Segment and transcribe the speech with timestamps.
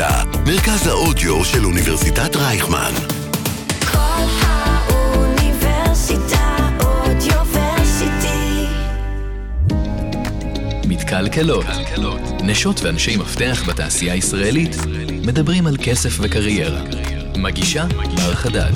[0.00, 2.92] האוניברסיטה, מרכז האודיו של אוניברסיטת רייכמן.
[3.92, 5.58] כל האוניברסיטה
[6.84, 8.66] אודיוורסיטי.
[10.88, 11.66] מתקלקלות.
[12.42, 14.76] נשות ואנשי מפתח בתעשייה הישראלית
[15.26, 16.82] מדברים על כסף וקריירה.
[17.36, 18.72] מגישה בר חדד.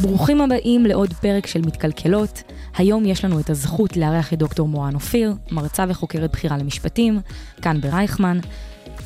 [0.00, 2.42] ברוכים הבאים לעוד פרק של מתקלקלות.
[2.76, 7.20] היום יש לנו את הזכות לארח את דוקטור מורן אופיר, מרצה וחוקרת בכירה למשפטים,
[7.62, 8.38] כאן ברייכמן.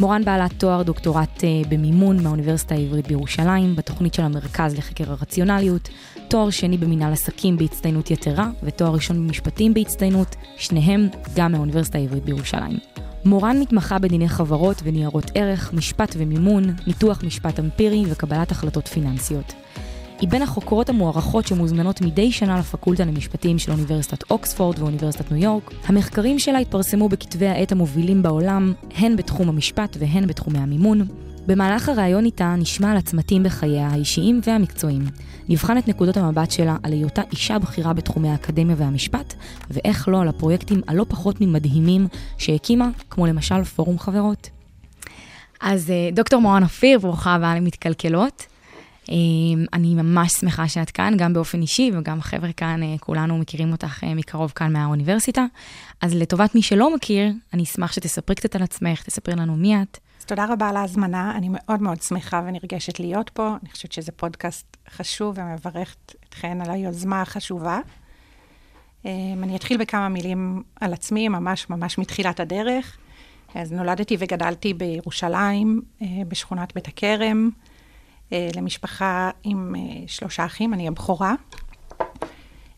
[0.00, 5.88] מורן בעלת תואר דוקטורט אה, במימון מהאוניברסיטה העברית בירושלים, בתוכנית של המרכז לחקר הרציונליות,
[6.28, 12.78] תואר שני במנהל עסקים בהצטיינות יתרה, ותואר ראשון במשפטים בהצטיינות, שניהם גם מהאוניברסיטה העברית בירושלים.
[13.24, 19.52] מורן מתמחה בדיני חברות וניירות ערך, משפט ומימון, ניתוח משפט אמפירי וקבלת החלטות פיננסיות.
[20.24, 25.70] היא בין החוקרות המוערכות שמוזמנות מדי שנה לפקולטה למשפטים של אוניברסיטת אוקספורד ואוניברסיטת ניו יורק.
[25.84, 31.06] המחקרים שלה התפרסמו בכתבי העת המובילים בעולם, הן בתחום המשפט והן בתחומי המימון.
[31.46, 35.04] במהלך הראיון איתה נשמע על הצמתים בחייה האישיים והמקצועיים.
[35.48, 39.34] נבחן את נקודות המבט שלה על היותה אישה בכירה בתחומי האקדמיה והמשפט,
[39.70, 42.06] ואיך לא על הפרויקטים הלא פחות ממדהימים
[42.38, 44.50] שהקימה, כמו למשל פורום חברות.
[45.60, 48.53] אז אה, דוקטור מורן אופיר, ברוכה הבאה למתקלקלות.
[49.08, 53.72] אמ, אני ממש שמחה שאת כאן, גם באופן אישי וגם החבר'ה כאן, אה, כולנו מכירים
[53.72, 55.44] אותך אה, מקרוב כאן מהאוניברסיטה.
[56.00, 59.98] אז לטובת מי שלא מכיר, אני אשמח שתספרי קצת על עצמך, תספרי לנו מי את.
[60.20, 63.56] אז תודה רבה על ההזמנה, אני מאוד מאוד שמחה ונרגשת להיות פה.
[63.62, 67.80] אני חושבת שזה פודקאסט חשוב ומברכת אתכן על היוזמה החשובה.
[69.04, 69.10] אמ,
[69.42, 72.96] אני אתחיל בכמה מילים על עצמי, ממש ממש מתחילת הדרך.
[73.54, 77.50] אז נולדתי וגדלתי בירושלים, אה, בשכונת בית הכרם.
[78.32, 81.34] אה, למשפחה עם אה, שלושה אחים, אני הבכורה.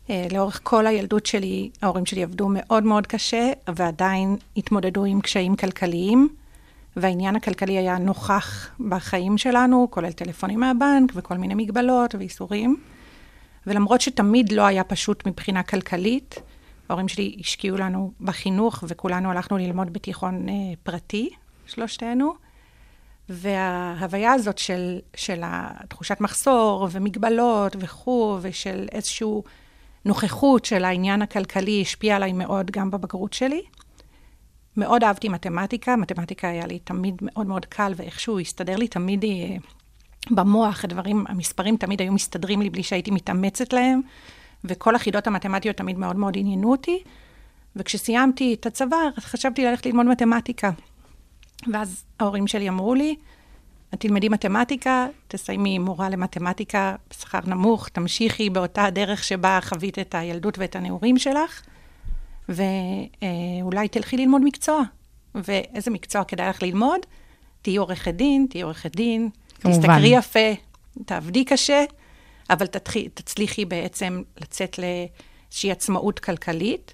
[0.09, 5.55] אה, לאורך כל הילדות שלי, ההורים שלי עבדו מאוד מאוד קשה, ועדיין התמודדו עם קשיים
[5.55, 6.29] כלכליים,
[6.95, 12.77] והעניין הכלכלי היה נוכח בחיים שלנו, כולל טלפונים מהבנק וכל מיני מגבלות ואיסורים.
[13.67, 16.35] ולמרות שתמיד לא היה פשוט מבחינה כלכלית,
[16.89, 20.45] ההורים שלי השקיעו לנו בחינוך, וכולנו הלכנו ללמוד בתיכון
[20.83, 21.29] פרטי,
[21.67, 22.46] שלושתנו.
[23.29, 29.27] וההוויה הזאת של, של התחושת מחסור ומגבלות וכו', ושל איזושהי
[30.05, 33.61] נוכחות של העניין הכלכלי, השפיעה עליי מאוד גם בבגרות שלי.
[34.77, 39.29] מאוד אהבתי מתמטיקה, מתמטיקה היה לי תמיד מאוד מאוד קל, ואיכשהו הסתדר לי תמיד אה,
[40.31, 44.01] במוח, הדברים, המספרים תמיד היו מסתדרים לי בלי שהייתי מתאמצת להם,
[44.63, 47.03] וכל החידות המתמטיות תמיד מאוד מאוד עניינו אותי.
[47.75, 50.71] וכשסיימתי את הצבא, חשבתי ללכת ללמוד מתמטיקה.
[51.73, 53.15] ואז ההורים שלי אמרו לי,
[53.93, 60.57] את תלמדי מתמטיקה, תסיימי מורה למתמטיקה בשכר נמוך, תמשיכי באותה הדרך שבה חווית את הילדות
[60.57, 61.61] ואת הנעורים שלך,
[62.49, 64.83] ואולי תלכי ללמוד מקצוע.
[65.35, 66.99] ואיזה מקצוע כדאי לך ללמוד?
[67.61, 69.29] תהיי עורכת דין, תהיי עורכת דין,
[69.59, 69.79] כמובן.
[69.79, 70.53] תשתכרי יפה,
[71.05, 71.83] תעבדי קשה,
[72.49, 76.93] אבל תתחי, תצליחי בעצם לצאת לאיזושהי עצמאות כלכלית.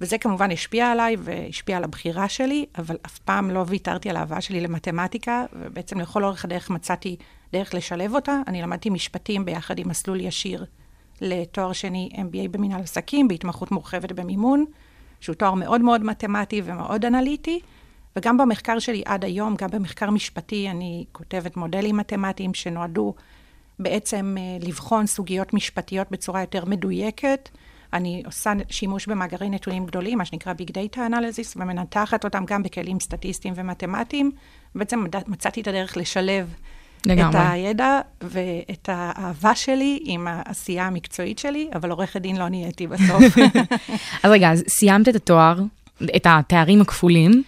[0.00, 4.40] וזה כמובן השפיע עליי והשפיע על הבחירה שלי, אבל אף פעם לא ויתרתי על האהבה
[4.40, 7.16] שלי למתמטיקה, ובעצם לכל אורך הדרך מצאתי
[7.52, 8.40] דרך לשלב אותה.
[8.46, 10.64] אני למדתי משפטים ביחד עם מסלול ישיר
[11.20, 14.64] לתואר שני MBA במנהל עסקים, בהתמחות מורחבת במימון,
[15.20, 17.60] שהוא תואר מאוד מאוד מתמטי ומאוד אנליטי.
[18.16, 23.14] וגם במחקר שלי עד היום, גם במחקר משפטי, אני כותבת מודלים מתמטיים שנועדו
[23.78, 27.48] בעצם אה, לבחון סוגיות משפטיות בצורה יותר מדויקת.
[27.94, 33.00] אני עושה שימוש במאגרי נתונים גדולים, מה שנקרא Big Data Analysis, ומנתחת אותם גם בכלים
[33.00, 34.30] סטטיסטיים ומתמטיים.
[34.74, 36.54] בעצם מצאתי את הדרך לשלב
[37.06, 37.40] לגמרי.
[37.40, 43.22] את הידע ואת האהבה שלי עם העשייה המקצועית שלי, אבל עורכת דין לא נהייתי בסוף.
[44.22, 45.60] אז רגע, אז סיימת את התואר,
[46.16, 47.42] את התארים הכפולים,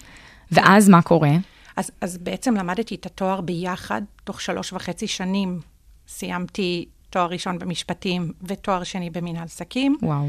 [0.52, 1.32] ואז מה קורה?
[1.76, 5.60] אז, אז בעצם למדתי את התואר ביחד, תוך שלוש וחצי שנים
[6.08, 9.96] סיימתי תואר ראשון במשפטים ותואר שני במנהל עסקים.
[10.02, 10.28] וואו.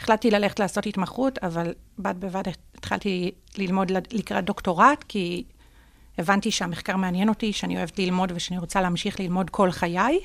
[0.00, 2.42] החלטתי ללכת לעשות התמחות, אבל בד בבד
[2.74, 5.44] התחלתי ללמוד לקראת דוקטורט, כי
[6.18, 10.18] הבנתי שהמחקר מעניין אותי, שאני אוהבת ללמוד ושאני רוצה להמשיך ללמוד כל חיי.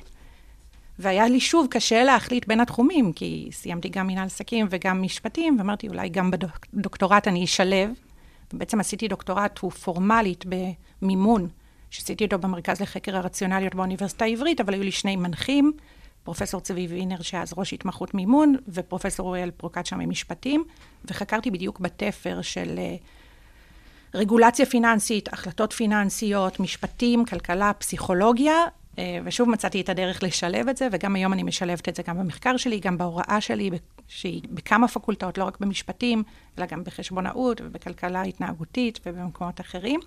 [1.00, 5.88] והיה לי שוב קשה להחליט בין התחומים, כי סיימתי גם מנהל עסקים וגם משפטים, ואמרתי,
[5.88, 6.32] אולי גם
[6.74, 7.90] בדוקטורט אני אשלב.
[8.54, 10.46] ובעצם עשיתי דוקטורט, הוא פורמלית
[11.02, 11.48] במימון,
[11.92, 15.72] שעשיתי אותו במרכז לחקר הרציונליות באוניברסיטה העברית, אבל היו לי שני מנחים,
[16.24, 20.64] פרופסור צבי וינר, שאז ראש התמחות מימון, ופרופסור אוריאל פרוקצ'ה ממשפטים,
[21.06, 22.96] וחקרתי בדיוק בתפר של אה,
[24.14, 28.56] רגולציה פיננסית, החלטות פיננסיות, משפטים, כלכלה, פסיכולוגיה,
[29.00, 32.18] אה, ושוב מצאתי את הדרך לשלב את זה, וגם היום אני משלבת את זה גם
[32.18, 33.70] במחקר שלי, גם בהוראה שלי,
[34.08, 36.24] שהיא בכמה פקולטות, לא רק במשפטים,
[36.58, 40.00] אלא גם בחשבונאות ובכלכלה התנהגותית ובמקומות אחרים.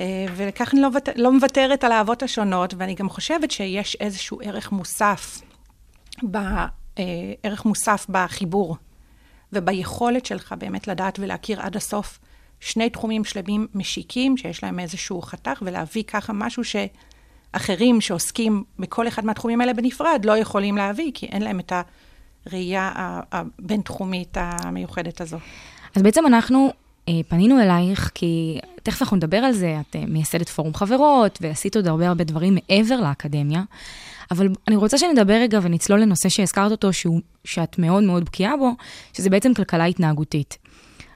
[0.00, 0.04] אה,
[0.36, 4.72] ולכך אני לא, ות- לא מוותרת על האהבות השונות, ואני גם חושבת שיש איזשהו ערך
[4.72, 5.40] מוסף,
[6.30, 6.68] ב, אה,
[7.42, 8.76] ערך מוסף בחיבור,
[9.52, 12.18] וביכולת שלך באמת לדעת ולהכיר עד הסוף
[12.60, 19.24] שני תחומים שלמים משיקים, שיש להם איזשהו חתך, ולהביא ככה משהו שאחרים שעוסקים בכל אחד
[19.24, 21.72] מהתחומים האלה בנפרד, לא יכולים להביא, כי אין להם את
[22.46, 25.38] הראייה ה- הבין-תחומית המיוחדת הזו.
[25.94, 26.72] אז בעצם אנחנו
[27.28, 31.88] פנינו אלייך, כי תכף אנחנו נדבר על זה, את אה, מייסדת פורום חברות, ועשית עוד
[31.88, 33.62] הרבה הרבה דברים מעבר לאקדמיה,
[34.30, 38.70] אבל אני רוצה שנדבר רגע ונצלול לנושא שהזכרת אותו, שהוא, שאת מאוד מאוד בקיאה בו,
[39.12, 40.58] שזה בעצם כלכלה התנהגותית.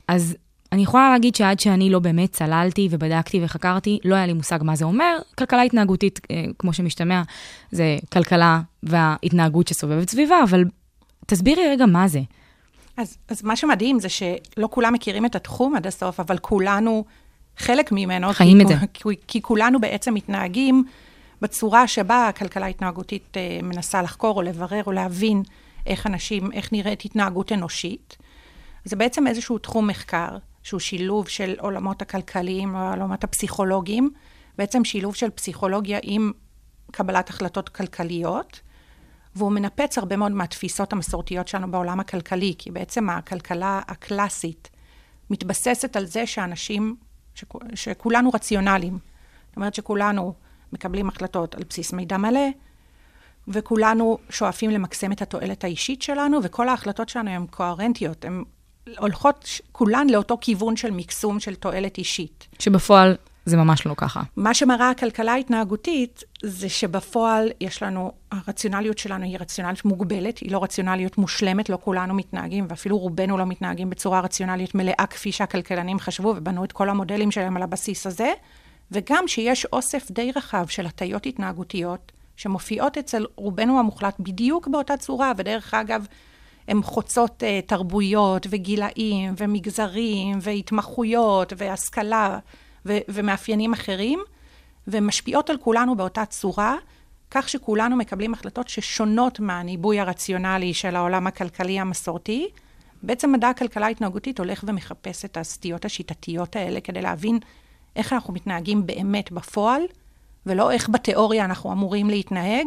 [0.09, 0.37] אז
[0.73, 4.77] אני יכולה להגיד שעד שאני לא באמת צללתי ובדקתי וחקרתי, לא היה לי מושג מה
[4.77, 5.19] זה אומר.
[5.39, 7.23] כלכלה התנהגותית, אה, כמו שמשתמע,
[7.71, 10.65] זה כלכלה וההתנהגות שסובבת סביבה, אבל
[11.27, 12.21] תסבירי רגע מה זה.
[12.97, 17.05] אז, אז מה שמדהים זה שלא כולם מכירים את התחום עד הסוף, אבל כולנו
[17.57, 18.33] חלק ממנו.
[18.33, 18.87] חיים כי, את זה.
[18.95, 20.85] כי, כי כולנו בעצם מתנהגים
[21.43, 25.43] בצורה שבה הכלכלה ההתנהגותית אה, מנסה לחקור או לברר או להבין
[25.87, 28.17] איך אנשים, איך נראית התנהגות אנושית.
[28.85, 34.11] זה בעצם איזשהו תחום מחקר, שהוא שילוב של עולמות הכלכליים או העולמות הפסיכולוגיים,
[34.59, 36.33] בעצם שילוב של פסיכולוגיה עם
[36.91, 38.61] קבלת החלטות כלכליות.
[39.37, 44.71] והוא מנפץ הרבה מאוד מהתפיסות המסורתיות שלנו בעולם הכלכלי, כי בעצם הכלכלה הקלאסית
[45.31, 46.97] מתבססת על זה שאנשים,
[47.35, 48.99] שכ, שכולנו רציונליים.
[49.49, 50.35] זאת אומרת שכולנו
[50.73, 52.49] מקבלים החלטות על בסיס מידע מלא,
[53.49, 58.45] וכולנו שואפים למקסם את התועלת האישית שלנו, וכל ההחלטות שלנו הן קוהרנטיות, הן
[58.99, 62.49] הולכות כולן לאותו כיוון של מקסום של תועלת אישית.
[62.59, 63.17] שבפועל
[63.47, 64.23] זה ממש לא ככה.
[64.37, 70.63] מה שמראה הכלכלה ההתנהגותית, זה שבפועל יש לנו, הרציונליות שלנו היא רציונליות מוגבלת, היא לא
[70.63, 76.35] רציונליות מושלמת, לא כולנו מתנהגים, ואפילו רובנו לא מתנהגים בצורה רציונלית מלאה, כפי שהכלכלנים חשבו
[76.37, 78.33] ובנו את כל המודלים שלהם על הבסיס הזה,
[78.91, 85.33] וגם שיש אוסף די רחב של הטיות התנהגותיות, שמופיעות אצל רובנו המוחלט בדיוק באותה צורה,
[85.37, 86.07] ודרך אגב,
[86.69, 92.39] הן חוצות uh, תרבויות וגילאים ומגזרים והתמחויות והשכלה
[92.87, 94.21] ו- ומאפיינים אחרים,
[94.89, 96.77] ומשפיעות על כולנו באותה צורה,
[97.31, 102.49] כך שכולנו מקבלים החלטות ששונות מהניבוי הרציונלי של העולם הכלכלי המסורתי.
[103.03, 107.39] בעצם מדע הכלכלה ההתנהגותית הולך ומחפש את הסטיות השיטתיות האלה כדי להבין
[107.97, 109.83] איך אנחנו מתנהגים באמת בפועל,
[110.47, 112.67] ולא איך בתיאוריה אנחנו אמורים להתנהג.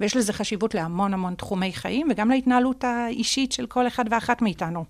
[0.00, 4.84] ויש לזה חשיבות להמון המון תחומי חיים, וגם להתנהלות האישית של כל אחד ואחת מאיתנו.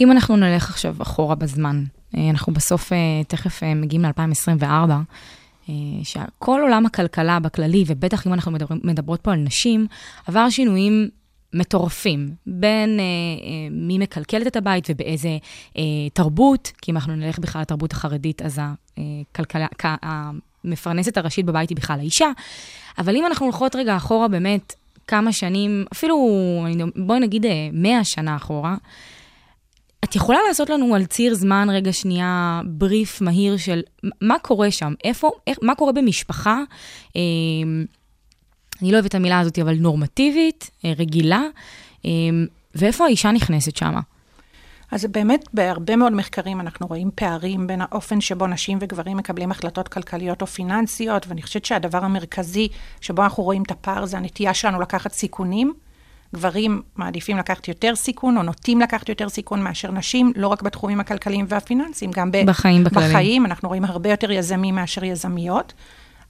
[0.00, 2.98] אם אנחנו נלך עכשיו אחורה בזמן, אנחנו בסוף אה,
[3.28, 4.90] תכף אה, מגיעים ל-2024,
[6.02, 9.86] שכל עולם הכלכלה בכללי, ובטח אם אנחנו מדברים, מדברות פה על נשים,
[10.26, 11.08] עבר שינויים
[11.54, 15.38] מטורפים, בין אה, אה, מי מקלקלת את הבית ובאיזה
[15.78, 15.82] אה,
[16.12, 18.60] תרבות, כי אם אנחנו נלך בכלל לתרבות החרדית, אז
[19.30, 19.66] הכלכלה,
[20.64, 22.30] המפרנסת הראשית בבית היא בכלל האישה.
[22.98, 24.74] אבל אם אנחנו הולכות רגע אחורה באמת
[25.06, 26.16] כמה שנים, אפילו
[26.96, 28.76] בואי נגיד 100 שנה אחורה,
[30.04, 33.82] את יכולה לעשות לנו על ציר זמן רגע שנייה בריף מהיר של
[34.20, 36.58] מה קורה שם, איפה, איך, מה קורה במשפחה,
[37.16, 37.22] אה,
[38.82, 41.42] אני לא אוהבת את המילה הזאת, אבל נורמטיבית, אה, רגילה,
[42.04, 42.10] אה,
[42.74, 44.00] ואיפה האישה נכנסת שמה?
[44.90, 49.88] אז באמת, בהרבה מאוד מחקרים אנחנו רואים פערים בין האופן שבו נשים וגברים מקבלים החלטות
[49.88, 52.68] כלכליות או פיננסיות, ואני חושבת שהדבר המרכזי
[53.00, 55.74] שבו אנחנו רואים את הפער זה הנטייה שלנו לקחת סיכונים.
[56.34, 61.00] גברים מעדיפים לקחת יותר סיכון, או נוטים לקחת יותר סיכון מאשר נשים, לא רק בתחומים
[61.00, 63.10] הכלכליים והפיננסיים, גם ב- בחיים בכללים.
[63.10, 65.72] בחיים, אנחנו רואים הרבה יותר יזמים מאשר יזמיות.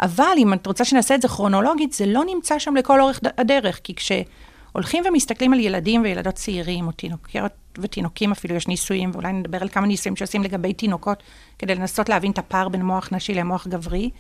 [0.01, 3.81] אבל אם את רוצה שנעשה את זה כרונולוגית, זה לא נמצא שם לכל אורך הדרך,
[3.85, 9.59] כי כשהולכים ומסתכלים על ילדים וילדות צעירים, או תינוקיות ותינוקים אפילו, יש ניסויים, ואולי נדבר
[9.63, 11.23] על כמה ניסויים שעושים לגבי תינוקות,
[11.59, 14.11] כדי לנסות להבין את הפער בין מוח נשי למוח גברי,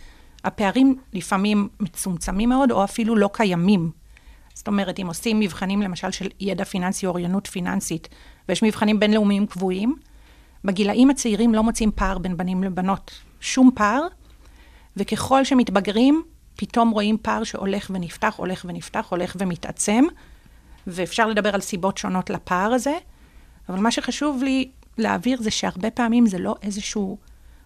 [0.44, 4.01] הפערים לפעמים מצומצמים מאוד, או אפילו לא קיימים.
[4.54, 8.08] זאת אומרת, אם עושים מבחנים למשל של ידע פיננסי, אוריינות פיננסית,
[8.48, 9.96] ויש מבחנים בינלאומיים קבועים,
[10.64, 13.10] בגילאים הצעירים לא מוצאים פער בין בנים לבנות.
[13.40, 14.06] שום פער,
[14.96, 16.22] וככל שמתבגרים,
[16.56, 20.04] פתאום רואים פער שהולך ונפתח, הולך ונפתח, הולך ומתעצם,
[20.86, 22.98] ואפשר לדבר על סיבות שונות לפער הזה,
[23.68, 24.68] אבל מה שחשוב לי
[24.98, 27.18] להעביר זה שהרבה פעמים זה לא איזשהו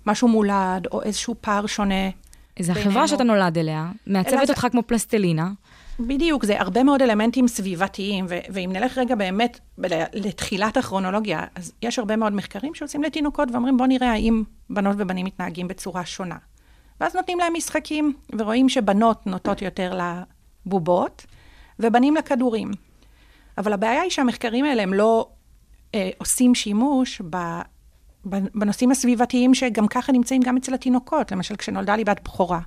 [0.07, 2.11] משהו מולד, או איזשהו פער שונה.
[2.59, 2.73] זה.
[2.73, 5.51] החברה שאתה נולד אליה, מעצבת אלא אותך כמו פלסטלינה.
[6.01, 11.73] בדיוק, זה הרבה מאוד אלמנטים סביבתיים, ו- ואם נלך רגע באמת ב- לתחילת הכרונולוגיה, אז
[11.83, 16.37] יש הרבה מאוד מחקרים שעושים לתינוקות ואומרים, בוא נראה האם בנות ובנים מתנהגים בצורה שונה.
[17.01, 19.99] ואז נותנים להם משחקים, ורואים שבנות נוטות יותר
[20.67, 21.27] לבובות,
[21.81, 22.71] ובנים לכדורים.
[23.59, 25.29] אבל הבעיה היא שהמחקרים האלה הם לא
[25.95, 27.37] אה, עושים שימוש ב,
[28.55, 31.33] בנושאים הסביבתיים שגם ככה נמצאים גם אצל התינוקות.
[31.33, 32.61] למשל, כשנולדה לי בת בכורה,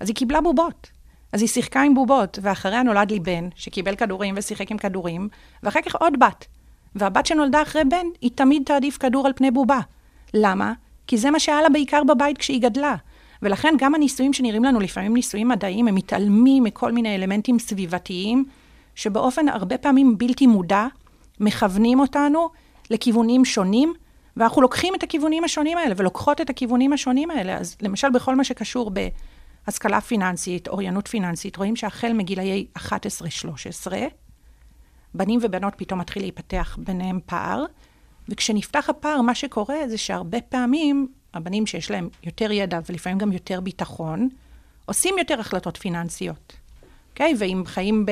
[0.00, 0.90] אז היא קיבלה בובות.
[1.32, 5.28] אז היא שיחקה עם בובות, ואחריה נולד לי בן, שקיבל כדורים ושיחק עם כדורים,
[5.62, 6.46] ואחר כך עוד בת.
[6.94, 9.80] והבת שנולדה אחרי בן, היא תמיד תעדיף כדור על פני בובה.
[10.34, 10.72] למה?
[11.06, 12.96] כי זה מה שהיה לה בעיקר בבית כשהיא גדלה.
[13.42, 18.44] ולכן גם הניסויים שנראים לנו לפעמים ניסויים מדעיים, הם מתעלמים מכל מיני אלמנטים סביבתיים,
[18.94, 20.86] שבאופן הרבה פעמים בלתי מודע,
[21.40, 22.48] מכוונים אותנו
[22.90, 23.92] לכיוונים שונים,
[24.36, 27.56] ואנחנו לוקחים את הכיוונים השונים האלה, ולוקחות את הכיוונים השונים האלה.
[27.56, 28.90] אז למשל, בכל מה שקשור
[29.66, 32.80] בהשכלה פיננסית, אוריינות פיננסית, רואים שהחל מגילאי 11-13,
[35.14, 37.64] בנים ובנות פתאום מתחיל להיפתח ביניהם פער,
[38.28, 43.60] וכשנפתח הפער, מה שקורה זה שהרבה פעמים הבנים שיש להם יותר ידע ולפעמים גם יותר
[43.60, 44.28] ביטחון,
[44.86, 46.52] עושים יותר החלטות פיננסיות,
[47.10, 47.32] אוקיי?
[47.32, 47.36] Okay?
[47.38, 48.06] ואם חיים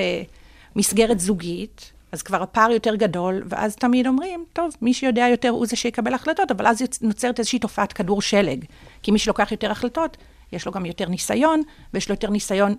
[0.74, 5.66] במסגרת זוגית, אז כבר הפער יותר גדול, ואז תמיד אומרים, טוב, מי שיודע יותר הוא
[5.66, 8.64] זה שיקבל החלטות, אבל אז נוצרת איזושהי תופעת כדור שלג.
[9.02, 10.16] כי מי שלוקח יותר החלטות,
[10.52, 11.62] יש לו גם יותר ניסיון,
[11.94, 12.74] ויש לו יותר ניסיון,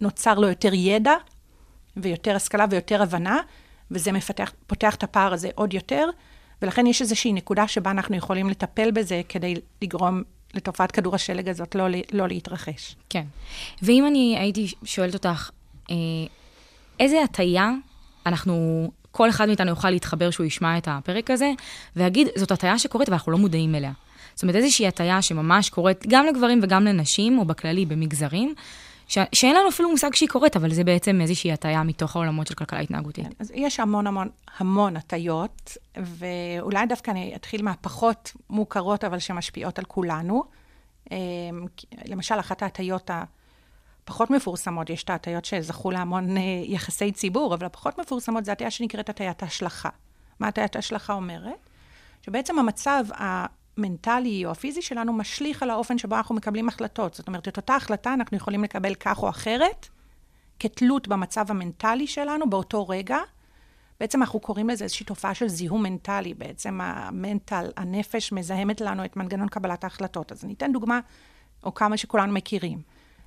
[0.00, 1.14] נוצר לו יותר ידע,
[1.96, 3.40] ויותר השכלה ויותר הבנה,
[3.90, 6.08] וזה מפתח, פותח את הפער הזה עוד יותר,
[6.62, 10.22] ולכן יש איזושהי נקודה שבה אנחנו יכולים לטפל בזה כדי לגרום
[10.54, 12.96] לתופעת כדור השלג הזאת לא, לא להתרחש.
[13.10, 13.24] כן.
[13.82, 15.50] ואם אני הייתי שואלת אותך,
[15.90, 15.96] אה,
[17.00, 17.72] איזה הטיה
[18.26, 21.52] אנחנו, כל אחד מאיתנו יוכל להתחבר שהוא ישמע את הפרק הזה,
[21.96, 23.92] ויגיד, זאת הטיה שקורית ואנחנו לא מודעים אליה.
[24.36, 28.54] זאת אומרת, איזושהי הטיה שממש קורית גם לגברים וגם לנשים, או בכללי במגזרים,
[29.08, 29.18] ש...
[29.32, 32.80] שאין לנו אפילו מושג שהיא קורית, אבל זה בעצם איזושהי הטיה מתוך העולמות של כלכלה
[32.80, 33.26] התנהגותית.
[33.38, 34.28] אז יש המון המון
[34.58, 40.44] המון הטיות, ואולי דווקא אני אתחיל מהפחות מוכרות, אבל שמשפיעות על כולנו.
[41.10, 41.16] אמ,
[42.04, 43.10] למשל, אחת ההטיות
[44.04, 48.70] הפחות מפורסמות, יש את ההטיות שזכו להמון אה, יחסי ציבור, אבל הפחות מפורסמות זה הטיה
[48.70, 49.88] שנקראת הטיית ההשלכה.
[50.40, 51.68] מה הטיית ההשלכה אומרת?
[52.22, 53.04] שבעצם המצב
[53.76, 57.14] המנטלי או הפיזי שלנו משליך על האופן שבו אנחנו מקבלים החלטות.
[57.14, 59.88] זאת אומרת, את אותה החלטה אנחנו יכולים לקבל כך או אחרת,
[60.58, 63.18] כתלות במצב המנטלי שלנו באותו רגע.
[64.00, 66.34] בעצם אנחנו קוראים לזה איזושהי תופעה של זיהום מנטלי.
[66.34, 70.32] בעצם המנטל, הנפש, מזהמת לנו את מנגנון קבלת ההחלטות.
[70.32, 71.00] אז אני אתן דוגמה,
[71.64, 72.82] או כמה שכולנו מכירים.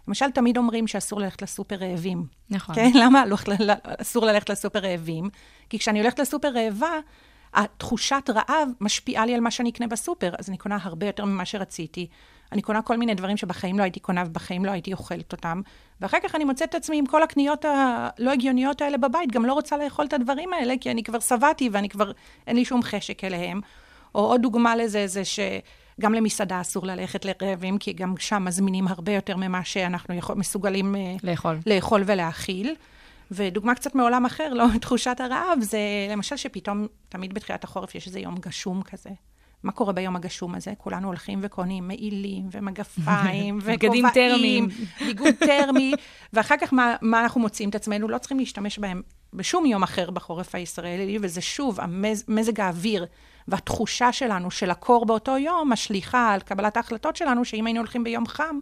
[0.08, 2.26] למשל, תמיד אומרים שאסור ללכת לסופר רעבים.
[2.50, 2.76] נכון.
[2.76, 2.92] כן?
[2.96, 3.38] למה לא,
[3.84, 5.30] אסור ללכת לסופר רעבים?
[5.70, 7.00] כי כשאני הולכת לסופר רעבה,
[7.54, 11.46] התחושת רעב משפיעה לי על מה שאני אקנה בסופר, אז אני קונה הרבה יותר ממה
[11.46, 12.08] שרציתי.
[12.52, 15.62] אני קונה כל מיני דברים שבחיים לא הייתי קונה ובחיים לא הייתי אוכלת אותם.
[16.02, 19.54] ואחר כך אני מוצאת את עצמי עם כל הקניות הלא הגיוניות האלה בבית, גם לא
[19.54, 22.12] רוצה לאכול את הדברים האלה, כי אני כבר שבעתי ואני כבר,
[22.48, 23.62] אין לי שום חשק אליהם.
[24.16, 29.12] או עוד דוגמה לזה, זה שגם למסעדה אסור ללכת לרעבים, כי גם שם מזמינים הרבה
[29.12, 31.60] יותר ממה שאנחנו יכול, מסוגלים אה, לאכול.
[31.66, 32.76] לאכול ולהאכיל.
[33.32, 38.20] ודוגמה קצת מעולם אחר, לא תחושת הרעב, זה למשל שפתאום, תמיד בתחילת החורף יש איזה
[38.20, 39.10] יום גשום כזה.
[39.64, 40.74] מה קורה ביום הגשום הזה?
[40.78, 44.68] כולנו הולכים וקונים מעילים ומגפיים בגדים טרמיים.
[45.00, 45.94] ביגוד טרמי,
[46.34, 48.08] ואחר כך מה, מה אנחנו מוצאים את עצמנו?
[48.08, 49.02] לא צריכים להשתמש בהם
[49.34, 53.06] בשום יום אחר בחורף הישראלי, וזה שוב, המז, מזג האוויר
[53.48, 58.28] והתחושה שלנו של הקור באותו יום משליכה על קבלת ההחלטות שלנו, שאם היינו הולכים ביום
[58.28, 58.60] חם,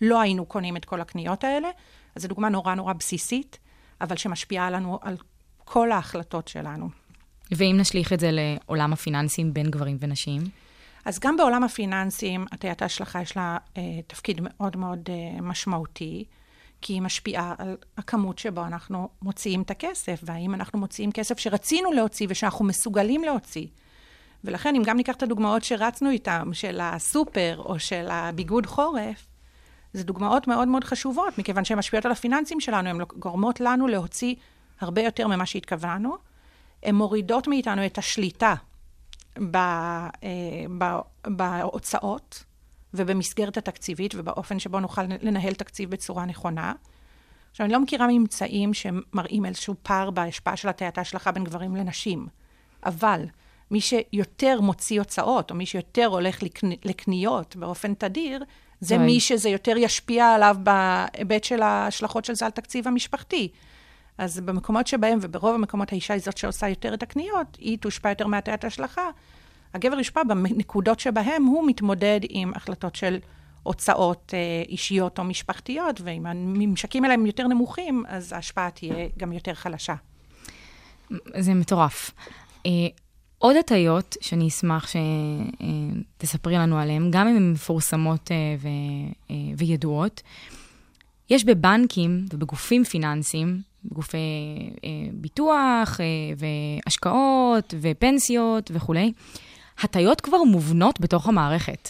[0.00, 1.68] לא היינו קונים את כל הקניות האלה.
[2.14, 3.58] אז זו דוגמה נורא נורא בסיסית,
[4.00, 5.16] אבל שמשפיעה לנו על
[5.64, 6.88] כל ההחלטות שלנו.
[7.50, 10.42] ואם נשליך את זה לעולם הפיננסים בין גברים ונשים?
[11.04, 16.24] אז גם בעולם הפיננסים, הטיית ההשלכה יש לה אה, תפקיד מאוד מאוד אה, משמעותי,
[16.80, 21.92] כי היא משפיעה על הכמות שבו אנחנו מוציאים את הכסף, והאם אנחנו מוציאים כסף שרצינו
[21.92, 23.66] להוציא ושאנחנו מסוגלים להוציא.
[24.44, 29.27] ולכן, אם גם ניקח את הדוגמאות שרצנו איתן, של הסופר או של הביגוד חורף,
[29.92, 34.34] זה דוגמאות מאוד מאוד חשובות, מכיוון שהן משפיעות על הפיננסים שלנו, הן גורמות לנו להוציא
[34.80, 36.16] הרבה יותר ממה שהתכוונו.
[36.82, 38.54] הן מורידות מאיתנו את השליטה
[39.50, 40.10] ב, אה,
[40.78, 42.44] ב, בהוצאות
[42.94, 46.72] ובמסגרת התקציבית ובאופן שבו נוכל לנהל תקציב בצורה נכונה.
[47.50, 52.26] עכשיו, אני לא מכירה ממצאים שמראים איזשהו פער בהשפעה של הטיית ההשלכה בין גברים לנשים,
[52.86, 53.24] אבל
[53.70, 56.70] מי שיותר מוציא הוצאות, או מי שיותר הולך לקנ...
[56.84, 58.44] לקניות באופן תדיר,
[58.80, 63.48] זה מי שזה יותר ישפיע עליו בהיבט של ההשלכות של זה על תקציב המשפחתי.
[64.18, 68.26] אז במקומות שבהם, וברוב המקומות האישה היא זאת שעושה יותר את הקניות, היא תושפע יותר
[68.26, 69.10] מהטיית השלכה.
[69.74, 73.18] הגבר יושפע בנקודות שבהם הוא מתמודד עם החלטות של
[73.62, 79.32] הוצאות אה, אישיות או משפחתיות, ואם הממשקים האלה הם יותר נמוכים, אז ההשפעה תהיה גם
[79.32, 79.94] יותר חלשה.
[81.38, 82.10] זה מטורף.
[83.42, 84.86] אה, עוד הטיות שאני אשמח
[86.18, 88.68] שתספרי לנו עליהן, גם אם הן מפורסמות אה, ו...
[89.30, 90.22] אה, וידועות,
[91.30, 94.18] יש בבנקים ובגופים פיננסיים גופי
[94.84, 99.12] אה, ביטוח אה, והשקעות ופנסיות וכולי.
[99.80, 101.88] הטיות כבר מובנות בתוך המערכת.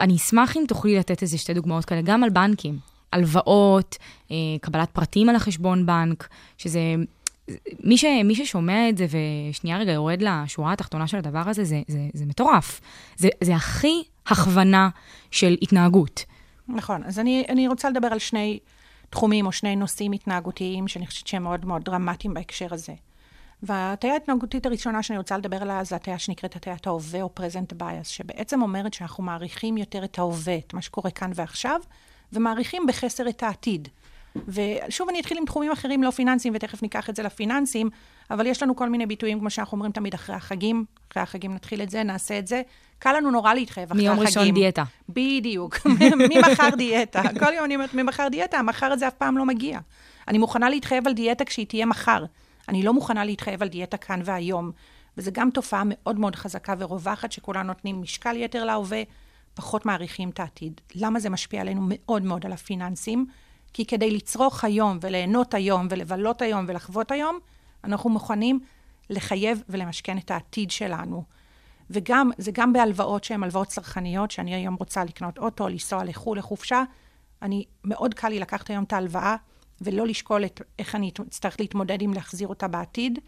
[0.00, 2.78] אני אשמח אם תוכלי לתת איזה שתי דוגמאות כאלה, גם על בנקים,
[3.12, 3.96] הלוואות,
[4.30, 6.80] אה, קבלת פרטים על החשבון בנק, שזה...
[7.84, 9.06] מי, ש, מי ששומע את זה
[9.50, 12.80] ושנייה רגע יורד לשורה התחתונה של הדבר הזה, זה, זה, זה מטורף.
[13.16, 14.88] זה, זה הכי הכוונה
[15.30, 16.24] של התנהגות.
[16.68, 18.58] נכון, אז אני, אני רוצה לדבר על שני
[19.10, 22.92] תחומים או שני נושאים התנהגותיים שאני חושבת שהם מאוד מאוד דרמטיים בהקשר הזה.
[23.62, 28.04] וההטיה ההתנהגותית הראשונה שאני רוצה לדבר עליה זה הטיה שנקראת הטיית ההווה או present bias,
[28.04, 31.80] שבעצם אומרת שאנחנו מעריכים יותר את ההווה, את מה שקורה כאן ועכשיו,
[32.32, 33.88] ומעריכים בחסר את העתיד.
[34.48, 37.90] ושוב, אני אתחיל עם תחומים אחרים לא פיננסיים, ותכף ניקח את זה לפיננסים,
[38.30, 41.82] אבל יש לנו כל מיני ביטויים, כמו שאנחנו אומרים תמיד, אחרי החגים, אחרי החגים נתחיל
[41.82, 42.62] את זה, נעשה את זה.
[42.98, 44.22] קל לנו נורא להתחייב אחרי החגים.
[44.22, 44.84] מיום ראשון דיאטה.
[45.08, 45.86] בדיוק.
[46.30, 47.22] ממחר דיאטה.
[47.38, 49.78] כל יום אני אומרת, ממחר דיאטה, המחר הזה אף פעם לא מגיע.
[50.28, 52.24] אני מוכנה להתחייב על דיאטה כשהיא תהיה מחר.
[52.68, 54.70] אני לא מוכנה להתחייב על דיאטה כאן והיום.
[55.18, 59.02] וזו גם תופעה מאוד מאוד חזקה ורווחת, שכולנו נותנים משקל יתר להווה,
[59.54, 60.80] פחות מעריכים את העתיד.
[60.94, 63.26] למה זה משפיע עלינו מאוד מאוד על הפיננסים?
[63.74, 67.38] כי כדי לצרוך היום וליהנות היום ולבלות היום ולחוות היום,
[67.84, 68.60] אנחנו מוכנים
[69.10, 71.24] לחייב ולמשכן את העתיד שלנו.
[71.90, 76.82] וגם, זה גם בהלוואות שהן הלוואות צרכניות, שאני היום רוצה לקנות אוטו, לנסוע לחו"ל, לחופשה,
[77.42, 79.36] אני, מאוד קל לי לקחת היום את ההלוואה
[79.80, 83.18] ולא לשקול את, איך אני אצטרך להתמודד עם להחזיר אותה בעתיד,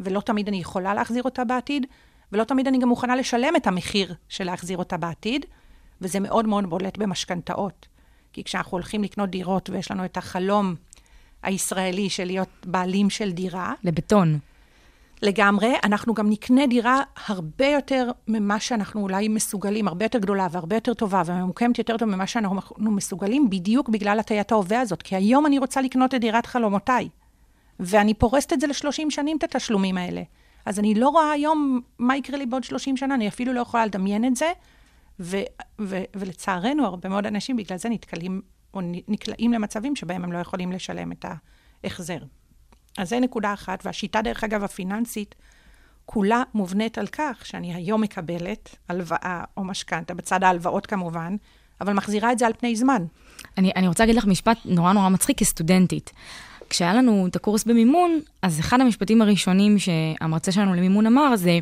[0.00, 1.86] ולא תמיד אני יכולה להחזיר אותה בעתיד,
[2.32, 5.46] ולא תמיד אני גם מוכנה לשלם את המחיר של להחזיר אותה בעתיד,
[6.00, 7.86] וזה מאוד מאוד בולט במשכנתאות.
[8.32, 10.74] כי כשאנחנו הולכים לקנות דירות ויש לנו את החלום
[11.42, 14.38] הישראלי של להיות בעלים של דירה, לבטון.
[15.22, 20.76] לגמרי, אנחנו גם נקנה דירה הרבה יותר ממה שאנחנו אולי מסוגלים, הרבה יותר גדולה והרבה
[20.76, 25.02] יותר טובה וממוקמת יותר טוב ממה שאנחנו מסוגלים, בדיוק בגלל הטיית ההווה הזאת.
[25.02, 27.08] כי היום אני רוצה לקנות את דירת חלומותיי,
[27.80, 30.22] ואני פורסת את זה ל-30 שנים, את התשלומים האלה.
[30.66, 33.86] אז אני לא רואה היום מה יקרה לי בעוד 30 שנה, אני אפילו לא יכולה
[33.86, 34.52] לדמיין את זה,
[35.20, 35.36] ו-
[35.80, 38.42] ו- ולצערנו, הרבה מאוד אנשים בגלל זה נתקלים
[38.74, 41.24] או נקלעים למצבים שבהם הם לא יכולים לשלם את
[41.84, 42.18] ההחזר.
[42.98, 45.34] אז זה נקודה אחת, והשיטה, דרך אגב, הפיננסית,
[46.06, 51.36] כולה מובנית על כך שאני היום מקבלת הלוואה או משכנתה, בצד ההלוואות כמובן,
[51.80, 53.04] אבל מחזירה את זה על פני זמן.
[53.58, 56.12] אני, אני רוצה להגיד לך משפט נורא נורא מצחיק כסטודנטית.
[56.70, 61.58] כשהיה לנו את הקורס במימון, אז אחד המשפטים הראשונים שהמרצה שלנו למימון אמר זה,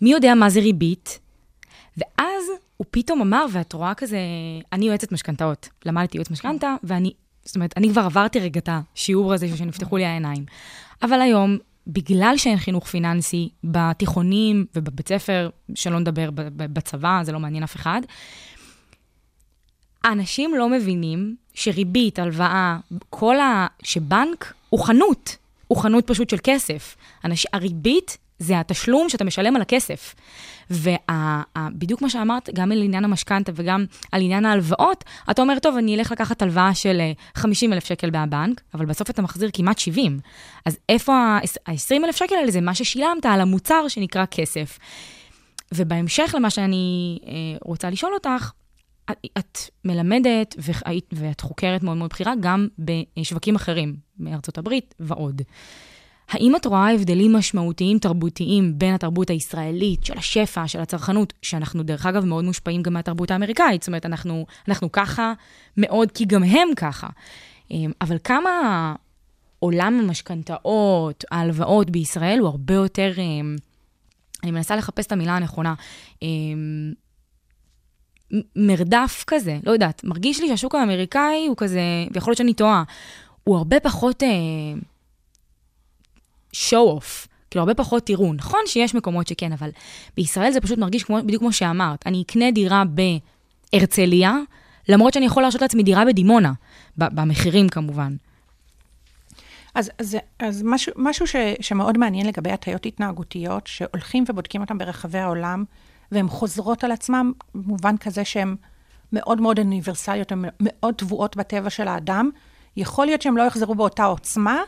[0.00, 1.19] מי יודע מה זה ריבית?
[2.00, 2.44] ואז
[2.76, 4.18] הוא פתאום אמר, ואת רואה כזה,
[4.72, 7.12] אני יועצת משכנתאות, למדתי יועץ משכנתה, ואני,
[7.44, 10.44] זאת אומרת, אני כבר עברתי רגע את השיעור הזה שנפתחו לי העיניים.
[11.02, 17.62] אבל היום, בגלל שאין חינוך פיננסי בתיכונים ובבית ספר, שלא נדבר בצבא, זה לא מעניין
[17.62, 18.00] אף אחד,
[20.04, 22.78] אנשים לא מבינים שריבית, הלוואה,
[23.10, 23.66] כל ה...
[23.82, 25.36] שבנק הוא חנות,
[25.66, 26.96] הוא חנות פשוט של כסף.
[27.24, 27.46] אנש...
[27.52, 30.14] הריבית זה התשלום שאתה משלם על הכסף.
[30.70, 35.96] ובדיוק מה שאמרת, גם על עניין המשכנתה וגם על עניין ההלוואות, אתה אומר, טוב, אני
[35.96, 37.00] אלך לקחת הלוואה של
[37.34, 40.20] 50 אלף שקל מהבנק, אבל בסוף אתה מחזיר כמעט 70.
[40.66, 42.50] אז איפה ה-20 אלף שקל האלה?
[42.50, 44.78] זה מה ששילמת על המוצר שנקרא כסף.
[45.74, 48.50] ובהמשך למה שאני אה, רוצה לשאול אותך,
[49.38, 50.56] את, מלמדת
[51.12, 55.42] ואת חוקרת מאוד מאוד בכירה גם בשווקים אחרים, מארצות הברית ועוד.
[56.30, 62.06] האם את רואה הבדלים משמעותיים תרבותיים בין התרבות הישראלית, של השפע, של הצרכנות, שאנחנו דרך
[62.06, 65.32] אגב מאוד מושפעים גם מהתרבות האמריקאית, זאת אומרת, אנחנו, אנחנו ככה
[65.76, 67.06] מאוד, כי גם הם ככה.
[67.70, 68.94] אמ, אבל כמה
[69.58, 73.56] עולם המשכנתאות, ההלוואות בישראל הוא הרבה יותר, אמ,
[74.42, 75.74] אני מנסה לחפש את המילה הנכונה,
[76.22, 76.92] אמ,
[78.56, 81.80] מרדף כזה, לא יודעת, מרגיש לי שהשוק האמריקאי הוא כזה,
[82.12, 82.82] ויכול להיות שאני טועה,
[83.44, 84.22] הוא הרבה פחות...
[86.54, 87.28] show off.
[87.50, 88.32] כאילו, הרבה פחות תראו.
[88.32, 89.70] נכון שיש מקומות שכן, אבל
[90.16, 92.06] בישראל זה פשוט מרגיש כמו, בדיוק כמו שאמרת.
[92.06, 92.82] אני אקנה דירה
[93.72, 94.38] בהרצליה,
[94.88, 96.52] למרות שאני יכול להרשות לעצמי דירה בדימונה,
[96.96, 98.16] במחירים כמובן.
[99.74, 105.18] אז, אז, אז משהו, משהו ש, שמאוד מעניין לגבי הטיות התנהגותיות, שהולכים ובודקים אותן ברחבי
[105.18, 105.64] העולם,
[106.12, 108.56] והן חוזרות על עצמן, במובן כזה שהן
[109.12, 112.30] מאוד מאוד אוניברסליות, הן מאוד טבועות בטבע של האדם.
[112.76, 114.58] יכול להיות שהן לא יחזרו באותה עוצמה,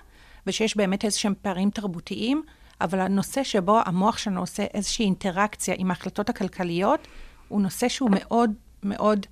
[0.46, 2.42] ושיש באמת איזשהם פערים תרבותיים,
[2.80, 7.08] אבל הנושא שבו המוח שלנו עושה איזושהי אינטראקציה עם ההחלטות הכלכליות,
[7.48, 8.50] הוא נושא שהוא מאוד
[8.82, 9.26] מאוד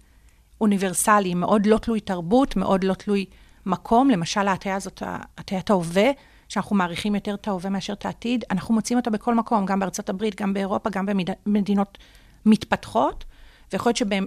[0.61, 3.25] אוניברסלי, מאוד לא תלוי תרבות, מאוד לא תלוי
[3.66, 4.11] מקום.
[4.11, 5.03] למשל, ההטיה הזאת,
[5.38, 6.11] הטיית ההווה,
[6.49, 10.09] שאנחנו מעריכים יותר את ההווה מאשר את העתיד, אנחנו מוצאים אותה בכל מקום, גם בארצות
[10.09, 11.07] הברית, גם באירופה, גם
[11.46, 11.99] במדינות
[12.46, 13.25] מתפתחות,
[13.73, 14.25] ויכול להיות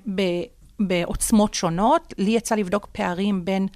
[0.79, 3.67] שבעוצמות שונות, לי יצא לבדוק פערים בין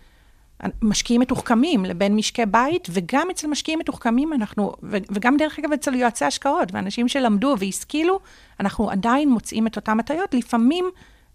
[0.81, 6.25] משקיעים מתוחכמים לבין משקי בית, וגם אצל משקיעים מתוחכמים אנחנו, וגם דרך אגב אצל יועצי
[6.25, 8.19] השקעות, ואנשים שלמדו והשכילו,
[8.59, 10.33] אנחנו עדיין מוצאים את אותן הטעיות.
[10.33, 10.85] לפעמים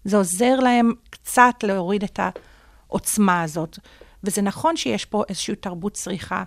[0.05, 2.19] זה עוזר להם קצת להוריד את
[2.89, 3.79] העוצמה הזאת.
[4.23, 6.43] וזה נכון שיש פה איזושהי תרבות צריכה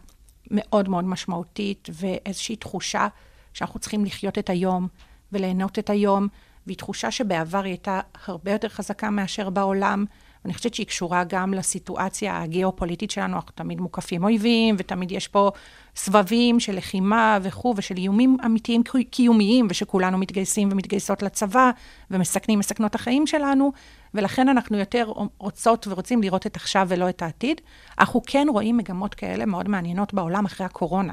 [0.51, 3.09] מאוד מאוד משמעותית, ואיזושהי תחושה
[3.53, 4.89] שאנחנו צריכים לחיות את היום
[5.33, 6.29] וליהנות את היום,
[6.67, 10.05] והיא תחושה שבעבר היא הייתה הרבה יותר חזקה מאשר בעולם.
[10.47, 15.51] אני חושבת שהיא קשורה גם לסיטואציה הגיאופוליטית שלנו, אנחנו תמיד מוקפים אויבים, ותמיד יש פה
[15.97, 21.71] סבבים של לחימה וכו', ושל איומים אמיתיים קיומיים, ושכולנו מתגייסים ומתגייסות לצבא,
[22.11, 23.73] ומסכנים, מסכנות החיים שלנו,
[24.15, 27.61] ולכן אנחנו יותר רוצות ורוצים לראות את עכשיו ולא את העתיד.
[27.99, 31.13] אנחנו כן רואים מגמות כאלה מאוד מעניינות בעולם אחרי הקורונה.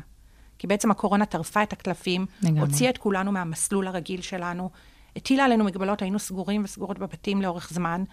[0.60, 2.62] כי בעצם הקורונה טרפה את הקלפים, לגמרי.
[2.62, 4.70] הוציאה את כולנו מהמסלול הרגיל שלנו,
[5.16, 8.04] הטילה עלינו מגבלות, היינו סגורים וסגורות בבתים לאורך זמן,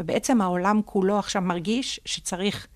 [0.00, 2.66] ובעצם העולם כולו עכשיו מרגיש שצריך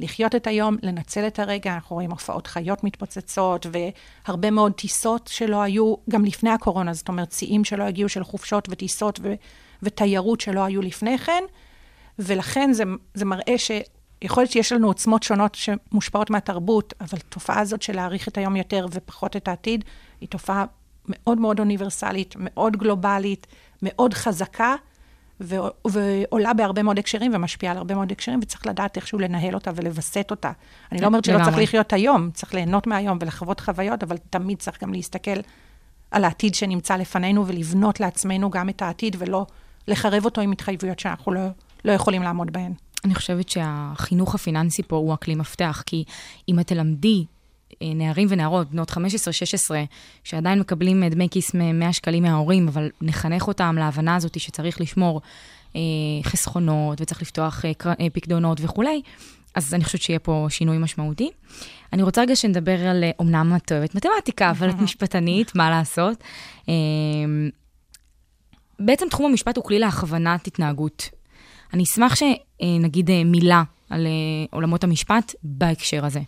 [0.00, 1.74] לחיות את היום, לנצל את הרגע.
[1.74, 3.66] אנחנו רואים הופעות חיות מתפוצצות,
[4.26, 8.68] והרבה מאוד טיסות שלא היו גם לפני הקורונה, זאת אומרת, שיאים שלא הגיעו של חופשות
[8.70, 9.34] וטיסות ו-
[9.82, 11.42] ותיירות שלא היו לפני כן,
[12.18, 13.70] ולכן זה, זה מראה ש...
[14.22, 18.56] יכול להיות שיש לנו עוצמות שונות שמושפעות מהתרבות, אבל התופעה הזאת של להעריך את היום
[18.56, 19.84] יותר ופחות את העתיד,
[20.20, 20.64] היא תופעה
[21.08, 23.46] מאוד מאוד אוניברסלית, מאוד גלובלית,
[23.82, 24.74] מאוד חזקה,
[25.40, 30.26] ועולה בהרבה מאוד הקשרים ומשפיעה על הרבה מאוד הקשרים, וצריך לדעת איכשהו לנהל אותה ולווסת
[30.30, 30.52] אותה.
[30.92, 31.58] אני לא אומרת שלא צריך.
[31.58, 35.40] לחיות היום, צריך ליהנות מהיום ולחוות חוויות, אבל תמיד צריך גם להסתכל
[36.10, 39.46] על העתיד שנמצא לפנינו ולבנות לעצמנו גם את העתיד, ולא
[39.88, 41.40] לחרב אותו עם התחייבויות שאנחנו לא,
[41.84, 42.72] לא יכולים לעמוד בהן.
[43.04, 46.04] אני חושבת שהחינוך הפיננסי פה הוא הכלי מפתח, כי
[46.48, 47.24] אם את תלמדי
[47.82, 48.94] נערים ונערות, בנות 15-16,
[50.24, 55.20] שעדיין מקבלים אה, דמי כיס מ-100 שקלים מההורים, אבל נחנך אותם להבנה הזאת שצריך לשמור
[55.76, 55.80] אה,
[56.22, 59.02] חסכונות וצריך לפתוח אה, אה, פקדונות וכולי,
[59.54, 61.30] אז אני חושבת שיהיה פה שינוי משמעותי.
[61.92, 66.22] אני רוצה רגע שנדבר על, אה, אמנם את אוהבת מתמטיקה, אבל את משפטנית, מה לעשות.
[66.68, 66.74] אה,
[68.78, 71.10] בעצם תחום המשפט הוא כלי להכוונת התנהגות.
[71.72, 74.10] אני אשמח שנגיד אה, מילה על אה,
[74.50, 76.20] עולמות המשפט בהקשר הזה.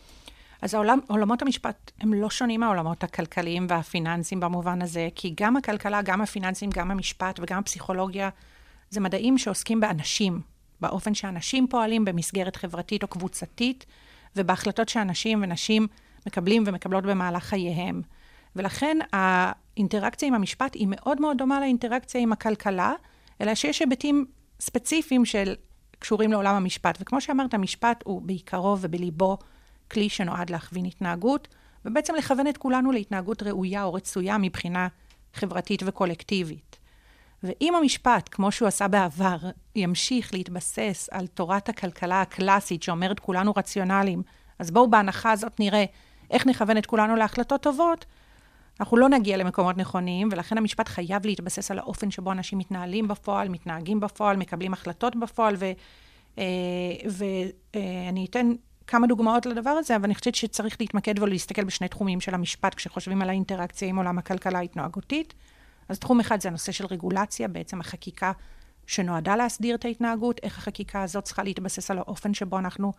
[0.67, 6.03] אז העולם, עולמות המשפט הם לא שונים מהעולמות הכלכליים והפיננסיים במובן הזה, כי גם הכלכלה,
[6.03, 8.29] גם הפיננסים, גם המשפט וגם הפסיכולוגיה,
[8.91, 10.41] זה מדעים שעוסקים באנשים,
[10.81, 13.87] באופן שאנשים פועלים במסגרת חברתית או קבוצתית,
[14.37, 15.87] ובהחלטות שאנשים ונשים
[16.27, 18.03] מקבלים ומקבלות במהלך חייהם.
[18.57, 22.93] ולכן האינטראקציה עם המשפט היא מאוד מאוד דומה לאינטראקציה עם הכלכלה,
[23.41, 24.27] אלא שיש היבטים
[24.61, 25.55] ספציפיים של
[25.99, 26.99] קשורים לעולם המשפט.
[27.01, 29.39] וכמו שאמרת, המשפט הוא בעיקרו ובליבו
[29.91, 31.49] כלי שנועד להכווין התנהגות,
[31.85, 34.89] ובעצם לכוון את כולנו להתנהגות ראויה או רצויה מבחינה
[35.35, 36.79] חברתית וקולקטיבית.
[37.43, 39.37] ואם המשפט, כמו שהוא עשה בעבר,
[39.75, 44.23] ימשיך להתבסס על תורת הכלכלה הקלאסית שאומרת כולנו רציונליים,
[44.59, 45.85] אז בואו בהנחה הזאת נראה
[46.31, 48.07] איך נכוון את כולנו להחלטות טובות,
[48.81, 53.49] אנחנו לא נגיע למקומות נכונים, ולכן המשפט חייב להתבסס על האופן שבו אנשים מתנהלים בפועל,
[53.49, 55.57] מתנהגים בפועל, מקבלים החלטות בפועל,
[57.75, 58.53] ואני אתן
[58.87, 63.23] כמה דוגמאות לדבר הזה, אבל אני חושבת שצריך להתמקד ולהסתכל בשני תחומים של המשפט כשחושבים
[63.23, 65.35] על האינטראקציה עם עולם הכלכלה ההתנהגותית.
[65.89, 68.33] אז תחום אחד זה הנושא של רגולציה, בעצם החקיקה
[68.87, 72.93] שנועדה להסדיר את ההתנהגות, איך החקיקה הזאת צריכה להתבסס על האופן שבו אנחנו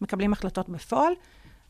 [0.00, 1.12] מקבלים החלטות בפועל.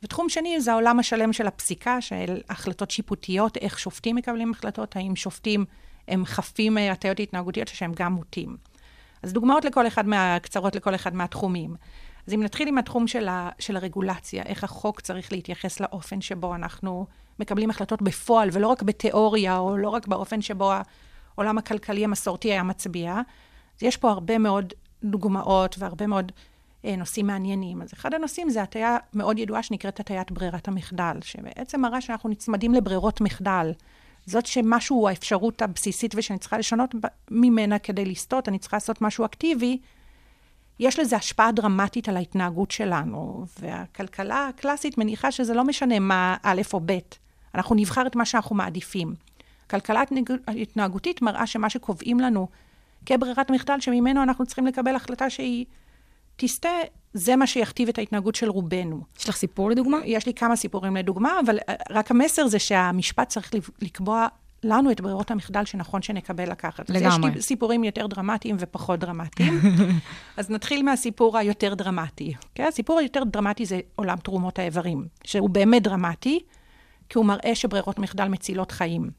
[0.02, 5.16] ותחום שני זה העולם השלם של הפסיקה, של החלטות שיפוטיות, איך שופטים מקבלים החלטות, האם
[5.16, 5.64] שופטים
[6.08, 8.56] הם חפים מהטיות התנהגותיות או שהם גם מוטים.
[9.22, 10.38] אז דוגמאות לכל אחד מה...
[10.42, 11.74] קצרות לכל אחד מהתחומים.
[12.26, 13.50] אז אם נתחיל עם התחום של, ה...
[13.58, 17.06] של הרגולציה, איך החוק צריך להתייחס לאופן שבו אנחנו
[17.38, 20.72] מקבלים החלטות בפועל, ולא רק בתיאוריה, או לא רק באופן שבו
[21.34, 23.14] העולם הכלכלי המסורתי היה מצביע.
[23.76, 24.72] אז יש פה הרבה מאוד
[25.04, 26.32] דוגמאות והרבה מאוד
[26.84, 27.82] אה, נושאים מעניינים.
[27.82, 32.74] אז אחד הנושאים זה הטיה מאוד ידועה שנקראת הטיית ברירת המחדל, שבעצם מראה שאנחנו נצמדים
[32.74, 33.72] לברירות מחדל.
[34.26, 36.94] זאת שמשהו הוא האפשרות הבסיסית ושאני צריכה לשנות
[37.30, 39.78] ממנה כדי לסטות, אני צריכה לעשות משהו אקטיבי,
[40.80, 46.62] יש לזה השפעה דרמטית על ההתנהגות שלנו, והכלכלה הקלאסית מניחה שזה לא משנה מה א'
[46.72, 46.98] או ב',
[47.54, 49.14] אנחנו נבחר את מה שאנחנו מעדיפים.
[49.70, 52.48] כלכלה התנהג- התנהגותית מראה שמה שקובעים לנו
[53.06, 55.66] כברירת מחדל, שממנו אנחנו צריכים לקבל החלטה שהיא
[56.36, 56.68] תסטה,
[57.14, 59.00] זה מה שיכתיב את ההתנהגות של רובנו.
[59.18, 59.98] יש לך סיפור לדוגמה?
[60.04, 64.26] יש לי כמה סיפורים לדוגמה, אבל אה, רק המסר זה שהמשפט צריך לקבוע
[64.64, 66.90] לנו את ברירות המחדל שנכון שנקבל לקחת.
[66.90, 67.30] אז לגמרי.
[67.30, 69.60] יש לי סיפורים יותר דרמטיים ופחות דרמטיים.
[70.36, 72.32] אז נתחיל מהסיפור היותר דרמטי.
[72.34, 72.62] Okay?
[72.62, 76.40] הסיפור היותר דרמטי זה עולם תרומות האיברים, שהוא באמת דרמטי,
[77.08, 79.10] כי הוא מראה שברירות מחדל מצילות חיים.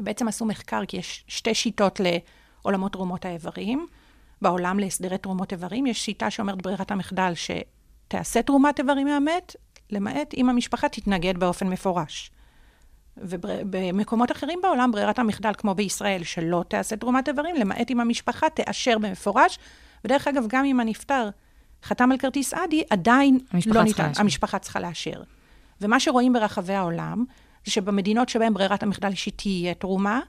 [0.00, 3.86] ובעצם עשו מחקר, כי יש שתי שיטות לעולמות תרומות האיברים.
[4.42, 7.32] בעולם להסדרי תרומות איברים יש שיטה שאומרת ברירת המחדל,
[8.08, 9.56] תעשה תרומת איברים מהמת,
[9.90, 12.30] למעט אם המשפחה תתנגד באופן מפורש.
[13.22, 18.98] ובמקומות אחרים בעולם, ברירת המחדל, כמו בישראל, שלא תעשה תרומת איברים, למעט אם המשפחה תאשר
[18.98, 19.58] במפורש.
[20.04, 21.28] ודרך אגב, גם אם הנפטר
[21.84, 24.20] חתם על כרטיס אדי, עדיין לא ניתן, לאשר.
[24.20, 25.22] המשפחה צריכה לאשר.
[25.80, 27.24] ומה שרואים ברחבי העולם,
[27.64, 30.20] זה שבמדינות שבהן ברירת המחדל היא שתהיה תרומה,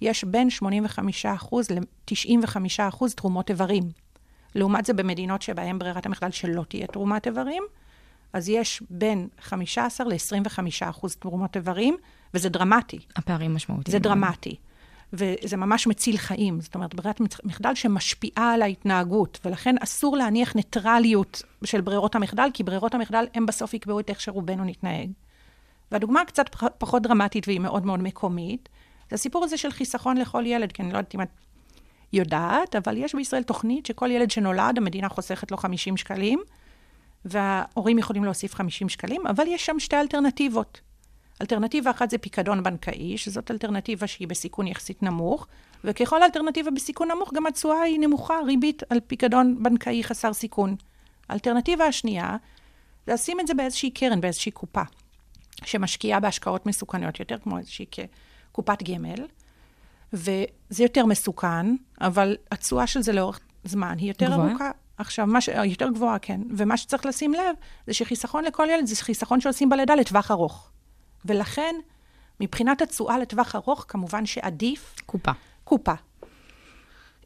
[0.00, 3.82] יש בין 85% ל-95% תרומות איברים.
[4.54, 7.62] לעומת זה, במדינות שבהן ברירת המחדל שלא תהיה תרומת איברים,
[8.32, 11.96] אז יש בין 15 ל-25% תרומות איברים,
[12.34, 12.98] וזה דרמטי.
[13.16, 13.92] הפערים משמעותיים.
[13.92, 14.56] זה דרמטי.
[15.12, 16.60] וזה ממש מציל חיים.
[16.60, 22.62] זאת אומרת, ברירת מחדל שמשפיעה על ההתנהגות, ולכן אסור להניח ניטרליות של ברירות המחדל, כי
[22.62, 25.10] ברירות המחדל הם בסוף יקבעו את איך שרובנו נתנהג.
[25.92, 28.68] והדוגמה הקצת פח- פחות דרמטית והיא מאוד מאוד מקומית,
[29.10, 31.28] זה הסיפור הזה של חיסכון לכל ילד, כי אני לא יודעת אם את
[32.12, 36.40] יודעת, אבל יש בישראל תוכנית שכל ילד שנולד, המדינה חוסכת לו 50 שקלים,
[37.24, 40.80] וההורים יכולים להוסיף 50 שקלים, אבל יש שם שתי אלטרנטיבות.
[41.40, 45.46] אלטרנטיבה אחת זה פיקדון בנקאי, שזאת אלטרנטיבה שהיא בסיכון יחסית נמוך,
[45.84, 50.76] וככל אלטרנטיבה בסיכון נמוך, גם התשואה היא נמוכה, ריבית על פיקדון בנקאי חסר סיכון.
[51.28, 52.36] האלטרנטיבה השנייה,
[53.06, 54.82] זה לשים את זה באיזושהי קרן, באיזושהי קופה,
[55.64, 57.86] שמשקיעה בהשקעות מסוכניות יותר, כמו איזושהי
[58.52, 59.26] קופת גמל,
[60.12, 61.66] וזה יותר מסוכן,
[62.00, 64.50] אבל התשואה של זה לאורך זמן היא יותר גבוהה?
[64.50, 64.70] ארוכה.
[64.98, 65.48] עכשיו, מה ש...
[65.64, 66.40] יותר גבוהה, כן.
[66.56, 70.71] ומה שצריך לשים לב, זה שחיסכון לכל ילד זה חיסכון שעושים בלידה לטווח ארוך.
[71.24, 71.74] ולכן,
[72.40, 75.32] מבחינת התשואה לטווח ארוך, כמובן שעדיף קופה.
[75.64, 75.94] קופה.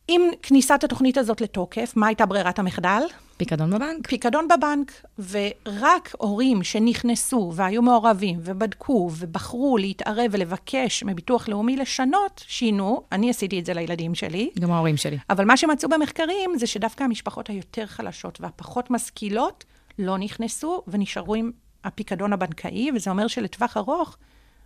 [0.09, 3.03] עם כניסת התוכנית הזאת לתוקף, מה הייתה ברירת המחדל?
[3.37, 4.07] פיקדון בבנק.
[4.07, 4.93] פיקדון בבנק,
[5.31, 13.03] ורק הורים שנכנסו והיו מעורבים ובדקו ובחרו להתערב ולבקש מביטוח לאומי לשנות, שינו.
[13.13, 14.51] אני עשיתי את זה לילדים שלי.
[14.61, 15.19] גם ההורים שלי.
[15.31, 19.65] אבל מה שמצאו במחקרים זה שדווקא המשפחות היותר חלשות והפחות משכילות
[19.99, 21.51] לא נכנסו ונשארו עם
[21.87, 24.17] הפיקדון הבנקאי, וזה אומר שלטווח ארוך,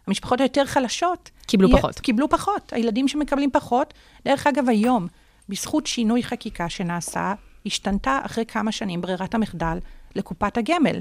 [0.06, 1.30] המשפחות היותר חלשות...
[1.46, 1.98] קיבלו יהיה- פחות.
[2.00, 2.72] קיבלו פחות.
[2.72, 5.06] הילדים שמקבלים פחות, דרך אגב, היום,
[5.48, 7.34] בזכות שינוי חקיקה שנעשה,
[7.66, 9.78] השתנתה אחרי כמה שנים ברירת המחדל
[10.14, 11.00] לקופת הגמל.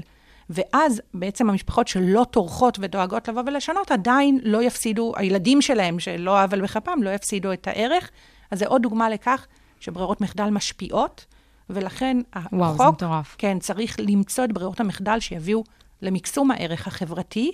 [0.50, 6.60] ואז בעצם המשפחות שלא טורחות ודואגות לבוא ולשנות, עדיין לא יפסידו, הילדים שלהם, שלא עוול
[6.60, 8.10] בכפם, לא יפסידו את הערך.
[8.50, 9.46] אז זה עוד דוגמה לכך
[9.80, 11.24] שברירות מחדל משפיעות,
[11.70, 12.16] ולכן
[12.52, 13.34] וואו, זה החוק, מטורף.
[13.38, 15.64] כן, צריך למצוא את ברירות המחדל שיביאו
[16.02, 17.52] למקסום הערך החברתי,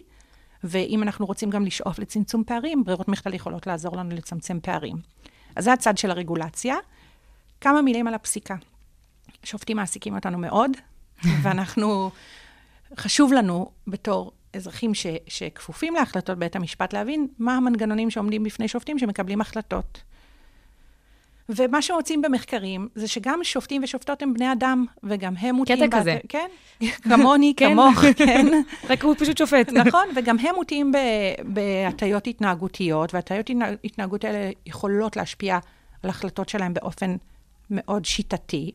[0.65, 4.97] ואם אנחנו רוצים גם לשאוף לצמצום פערים, ברירות מחדל יכולות לעזור לנו לצמצם פערים.
[5.57, 6.77] אז זה הצד של הרגולציה.
[7.61, 8.57] כמה מילים על הפסיקה.
[9.45, 10.71] שופטים מעסיקים אותנו מאוד,
[11.43, 12.11] ואנחנו,
[12.97, 18.99] חשוב לנו בתור אזרחים ש, שכפופים להחלטות בית המשפט להבין מה המנגנונים שעומדים בפני שופטים
[18.99, 20.03] שמקבלים החלטות.
[21.49, 25.77] ומה שמוצאים במחקרים זה שגם שופטים ושופטות הם בני אדם, וגם הם מוטים...
[25.77, 26.19] קטע בהט- כזה.
[26.29, 26.47] כן,
[27.03, 27.71] כמוני, כן.
[27.71, 28.47] כמוך, כן.
[28.91, 29.73] רק הוא פשוט שופט.
[29.85, 30.93] נכון, וגם הם מוטים
[31.45, 35.59] בהטיות התנהגותיות, והטיות התנהג- התנהגות האלה יכולות להשפיע
[36.03, 37.17] על החלטות שלהם באופן
[37.71, 38.71] מאוד שיטתי.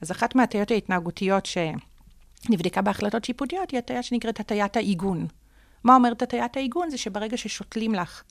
[0.00, 5.26] אז אחת מההטיות ההתנהגותיות שנבדקה בהחלטות שיפוטיות היא הטיה שנקראת הטיית העיגון.
[5.84, 6.90] מה אומרת הטיית העיגון?
[6.90, 8.22] זה שברגע ששותלים לך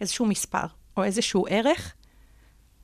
[0.00, 0.64] איזשהו מספר
[0.96, 1.94] או איזשהו ערך,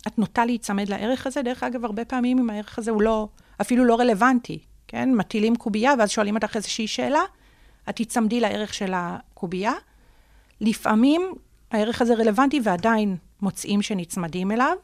[0.06, 1.42] את נוטה להיצמד לערך הזה.
[1.42, 3.28] דרך אגב, הרבה פעמים אם הערך הזה הוא לא,
[3.60, 4.58] אפילו לא רלוונטי,
[4.88, 5.14] כן?
[5.14, 7.22] מטילים קובייה ואז שואלים אותך איזושהי שאלה,
[7.88, 9.72] את תיצמדי לערך של הקובייה.
[10.60, 11.32] לפעמים
[11.70, 14.76] הערך הזה רלוונטי ועדיין מוצאים שנצמדים אליו.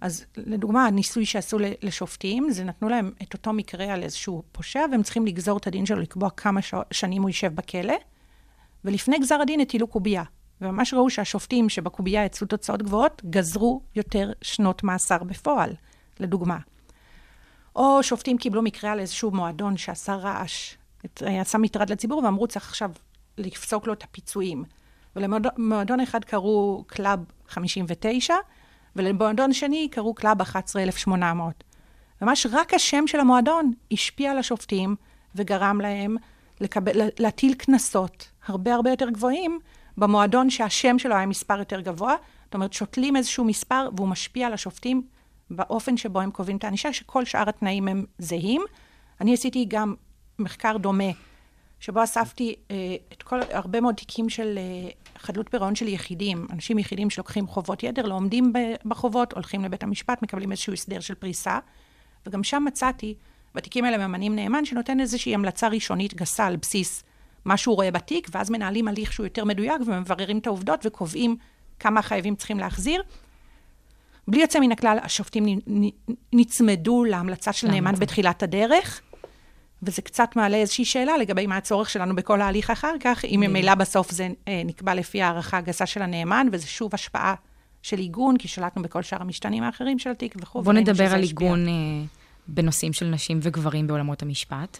[0.00, 5.02] אז לדוגמה, הניסוי שעשו לשופטים, זה נתנו להם את אותו מקרה על איזשהו פושע, והם
[5.02, 6.60] צריכים לגזור את הדין שלו, לקבוע כמה.
[6.90, 7.94] שנים הוא יישב בכלא,
[8.84, 10.22] ולפני גזר הדין הטילו קובייה.
[10.60, 15.70] וממש ראו שהשופטים שבקובייה יצאו תוצאות גבוהות, גזרו יותר שנות מאסר בפועל,
[16.20, 16.58] לדוגמה.
[17.76, 20.74] או שופטים קיבלו מקרה על איזשהו מועדון שעשה רעש,
[21.20, 22.90] עשה מטרד לציבור, ואמרו, צריך עכשיו
[23.38, 24.64] לפסוק לו את הפיצויים.
[25.16, 28.34] ולמועדון אחד קראו Club 59,
[28.96, 31.64] ולמועדון שני קראו Club 11,800.
[32.22, 34.96] ממש רק השם של המועדון השפיע על השופטים
[35.34, 36.16] וגרם להם
[36.60, 39.58] לקבל, להטיל קנסות הרבה הרבה יותר גבוהים
[39.98, 42.14] במועדון שהשם שלו היה מספר יותר גבוה.
[42.44, 45.02] זאת אומרת, שותלים איזשהו מספר והוא משפיע על השופטים
[45.50, 48.62] באופן שבו הם קובעים את הענישה, שכל שאר התנאים הם זהים.
[49.20, 49.94] אני עשיתי גם
[50.38, 51.10] מחקר דומה,
[51.80, 52.76] שבו אספתי אה,
[53.12, 57.82] את כל, הרבה מאוד תיקים של אה, חדלות פירעון של יחידים, אנשים יחידים שלוקחים חובות
[57.82, 58.52] יתר, לא עומדים
[58.84, 61.58] בחובות, הולכים לבית המשפט, מקבלים איזשהו הסדר של פריסה,
[62.26, 63.14] וגם שם מצאתי,
[63.54, 67.04] בתיקים האלה ממנים נאמן, שנותן איזושהי המלצה ראשונית גסה על בסיס
[67.48, 71.36] מה שהוא רואה בתיק, ואז מנהלים הליך שהוא יותר מדויק ומבררים את העובדות וקובעים
[71.78, 73.02] כמה החייבים צריכים להחזיר.
[74.28, 75.58] בלי יוצא מן הכלל, השופטים
[76.32, 77.94] נצמדו להמלצה של נאמן.
[77.94, 79.00] בתחילת הדרך,
[79.82, 83.74] וזה קצת מעלה איזושהי שאלה לגבי מה הצורך שלנו בכל ההליך אחר כך, אם ממילא
[83.74, 87.34] בסוף זה אה, נקבע לפי הערכה הגסה של הנאמן, וזה שוב השפעה
[87.82, 90.62] של עיגון, כי שלטנו בכל שאר המשתנים האחרים של התיק וכו'.
[90.62, 91.22] בוא וראינו נדבר על.
[91.22, 91.72] עיגון אה,
[92.48, 94.78] בנושאים של נשים וגברים בעולמות המשפט.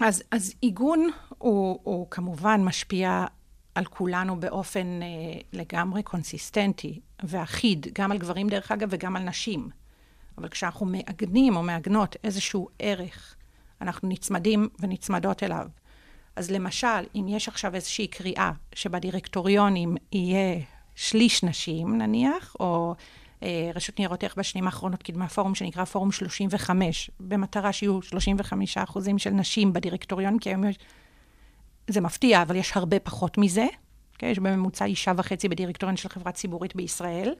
[0.00, 3.24] אז, אז עיגון הוא, הוא כמובן משפיע
[3.74, 9.68] על כולנו באופן אה, לגמרי קונסיסטנטי ואחיד, גם על גברים דרך אגב וגם על נשים.
[10.38, 13.36] אבל כשאנחנו מעגנים או מעגנות איזשהו ערך,
[13.80, 15.66] אנחנו נצמדים ונצמדות אליו.
[16.36, 20.60] אז למשל, אם יש עכשיו איזושהי קריאה שבדירקטוריונים יהיה
[20.94, 22.94] שליש נשים, נניח, או
[23.74, 29.30] רשות ניירות ערך בשנים האחרונות קידמה פורום שנקרא פורום 35, במטרה שיהיו 35 אחוזים של
[29.30, 30.78] נשים בדירקטוריון, כי היום יש...
[31.88, 33.66] זה מפתיע, אבל יש הרבה פחות מזה.
[34.16, 37.34] Okay, יש בממוצע אישה וחצי בדירקטוריון של חברה ציבורית בישראל.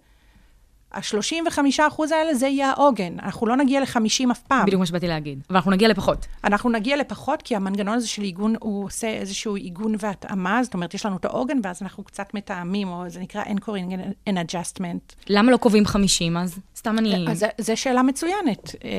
[0.92, 3.16] ה-35 אחוז האלה זה יהיה העוגן.
[3.22, 4.66] אנחנו לא נגיע ל-50 אף פעם.
[4.66, 5.42] בדיוק מה שבאתי להגיד.
[5.50, 6.26] אבל אנחנו נגיע לפחות.
[6.44, 10.94] אנחנו נגיע לפחות, כי המנגנון הזה של עיגון, הוא עושה איזשהו עיגון והתאמה, זאת אומרת,
[10.94, 13.92] יש לנו את העוגן, ואז אנחנו קצת מתאמים, או זה נקרא anchoring
[14.28, 15.14] and adjustment.
[15.28, 16.58] למה לא קובעים 50 אז?
[16.76, 17.24] סתם אני...
[17.58, 18.74] זו שאלה מצוינת.
[18.84, 18.90] אה,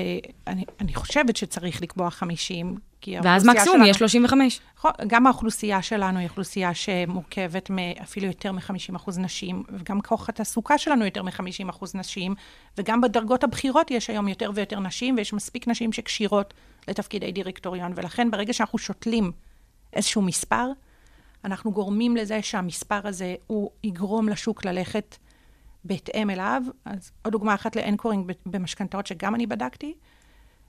[0.48, 2.93] אני, אני חושבת שצריך לקבוע 50, כי
[3.24, 4.60] ואז האוכלוסייה מקסימום שלנו- יהיה 35.
[4.78, 11.06] נכון, גם האוכלוסייה שלנו היא אוכלוסייה שמורכבת מאפילו יותר מ-50% נשים, וגם כוח התעסוקה שלנו
[11.06, 12.36] יותר מ-50% נשים,
[12.78, 16.54] וגם בדרגות הבכירות יש היום יותר ויותר נשים, ויש מספיק נשים שכשירות
[16.88, 19.32] לתפקידי דירקטוריון, ולכן ברגע שאנחנו שותלים
[19.94, 20.68] איזשהו מספר,
[21.46, 25.18] אנחנו גורמים לזה שהמספר הזה, הוא יגרום לשוק ללכת
[25.84, 26.64] בהתאם אליו.
[26.86, 29.94] אז עוד דוגמה אחת לאנקורינג במשכנתאות, שגם אני בדקתי.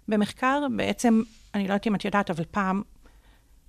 [0.08, 1.22] במחקר, בעצם,
[1.54, 2.82] אני לא יודעת אם את יודעת, אבל פעם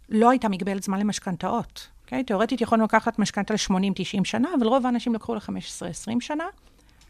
[0.09, 1.87] לא הייתה מגבלת זמן למשכנתאות.
[2.07, 2.15] Okay?
[2.25, 6.45] תאורטית יכולנו לקחת משכנתה ל-80-90 שנה, אבל רוב האנשים לקחו ל-15-20 שנה.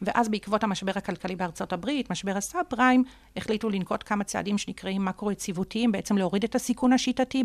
[0.02, 3.04] ואז בעקבות המשבר הכלכלי בארצות הברית, משבר הסאב פריים,
[3.38, 7.44] החליטו לנקוט כמה צעדים שנקראים מקרו-יציבותיים, בעצם להוריד את הסיכון השיטתי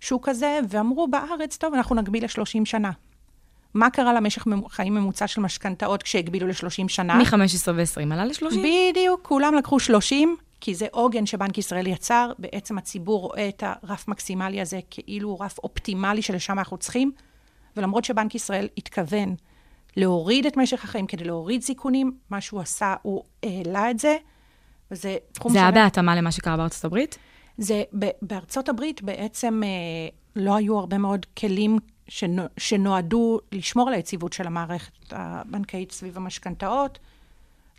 [0.00, 2.90] בשוק הזה, ואמרו בארץ, טוב, אנחנו נגביל ל-30 שנה.
[3.74, 7.14] מה קרה למשך חיים ממוצע של משכנתאות כשהגבילו ל-30 שנה?
[7.14, 8.56] מ-15 ו-20 עלה ל-30.
[8.58, 12.32] בדיוק, כולם לקחו 30, כי זה עוגן שבנק ישראל יצר.
[12.38, 17.12] בעצם הציבור רואה את הרף מקסימלי הזה כאילו רף אופטימלי שלשם אנחנו צריכים,
[17.76, 19.34] ולמרות שבנק ישראל התכוון
[19.96, 24.16] להוריד את משך החיים כדי להוריד סיכונים, מה שהוא עשה, הוא העלה את זה,
[24.90, 25.70] וזה תחום זה היה.
[25.70, 27.18] בהתאמה למה שקרה בארצות הברית?
[27.58, 27.82] זה,
[28.22, 29.68] בארצות הברית בעצם אה,
[30.36, 36.98] לא היו הרבה מאוד כלים שנו, שנועדו לשמור על היציבות של המערכת הבנקאית סביב המשכנתאות.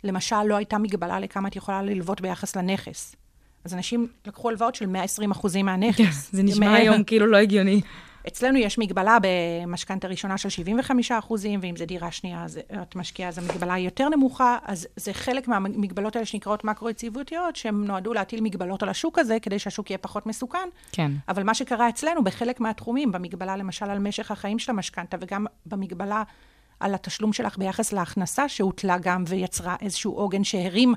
[0.04, 3.16] למשל, לא הייתה מגבלה לכמה את יכולה ללוות ביחס לנכס.
[3.64, 6.30] אז אנשים לקחו הלוואות של 120 אחוזים מהנכס.
[6.32, 7.80] זה נשמע מה- היום כאילו לא הגיוני.
[8.28, 13.28] אצלנו יש מגבלה במשכנתה ראשונה של 75 אחוזים, ואם זה דירה שנייה, אז את משקיעה,
[13.28, 18.40] אז המגבלה היא יותר נמוכה, אז זה חלק מהמגבלות האלה שנקראות מקרו-יציבותיות, שהן נועדו להטיל
[18.40, 20.68] מגבלות על השוק הזה, כדי שהשוק יהיה פחות מסוכן.
[20.92, 21.12] כן.
[21.28, 26.22] אבל מה שקרה אצלנו, בחלק מהתחומים, במגבלה למשל על משך החיים של המשכנתה, וגם במגבלה
[26.80, 30.94] על התשלום שלך ביחס להכנסה, שהוטלה גם ויצרה איזשהו עוגן שהרים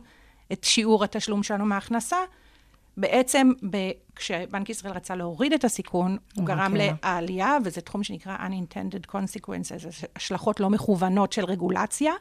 [0.52, 2.18] את שיעור התשלום שלנו מההכנסה,
[2.98, 6.94] בעצם, ב- כשבנק ישראל רצה להוריד את הסיכון, הוא הוא גרם העלה.
[7.04, 12.14] לעלייה, וזה תחום שנקרא unintended consequences, השלכות לא מכוונות של רגולציה,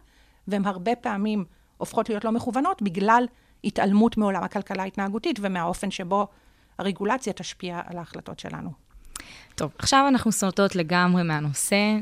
[0.49, 1.45] והן הרבה פעמים
[1.77, 3.27] הופכות להיות לא מכוונות בגלל
[3.65, 6.27] התעלמות מעולם הכלכלה ההתנהגותית ומהאופן שבו
[6.79, 8.71] הרגולציה תשפיע על ההחלטות שלנו.
[9.55, 11.97] טוב, עכשיו אנחנו סוטות לגמרי מהנושא,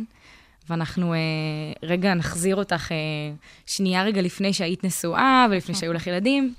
[0.70, 1.18] ואנחנו אה,
[1.82, 2.96] רגע נחזיר אותך אה,
[3.66, 6.54] שנייה רגע לפני שהיית נשואה ולפני שהיו לך ילדים.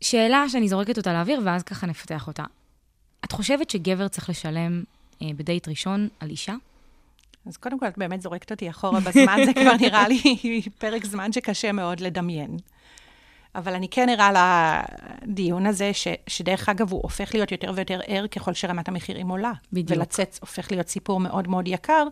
[0.00, 2.44] שאלה שאני זורקת אותה לאוויר, ואז ככה נפתח אותה.
[3.24, 4.82] את חושבת שגבר צריך לשלם
[5.22, 6.54] אה, בדייט ראשון על אישה?
[7.46, 10.20] אז קודם כל, את באמת זורקת אותי אחורה בזמן, זה כבר נראה לי
[10.80, 12.56] פרק זמן שקשה מאוד לדמיין.
[13.54, 14.30] אבל אני כן ערה
[15.22, 19.52] לדיון הזה, ש, שדרך אגב, הוא הופך להיות יותר ויותר ער ככל שרמת המחירים עולה.
[19.72, 19.98] בדיוק.
[19.98, 22.06] ולצאת הופך להיות סיפור מאוד מאוד יקר,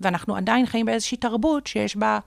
[0.00, 2.18] ואנחנו עדיין חיים באיזושהי תרבות שיש בה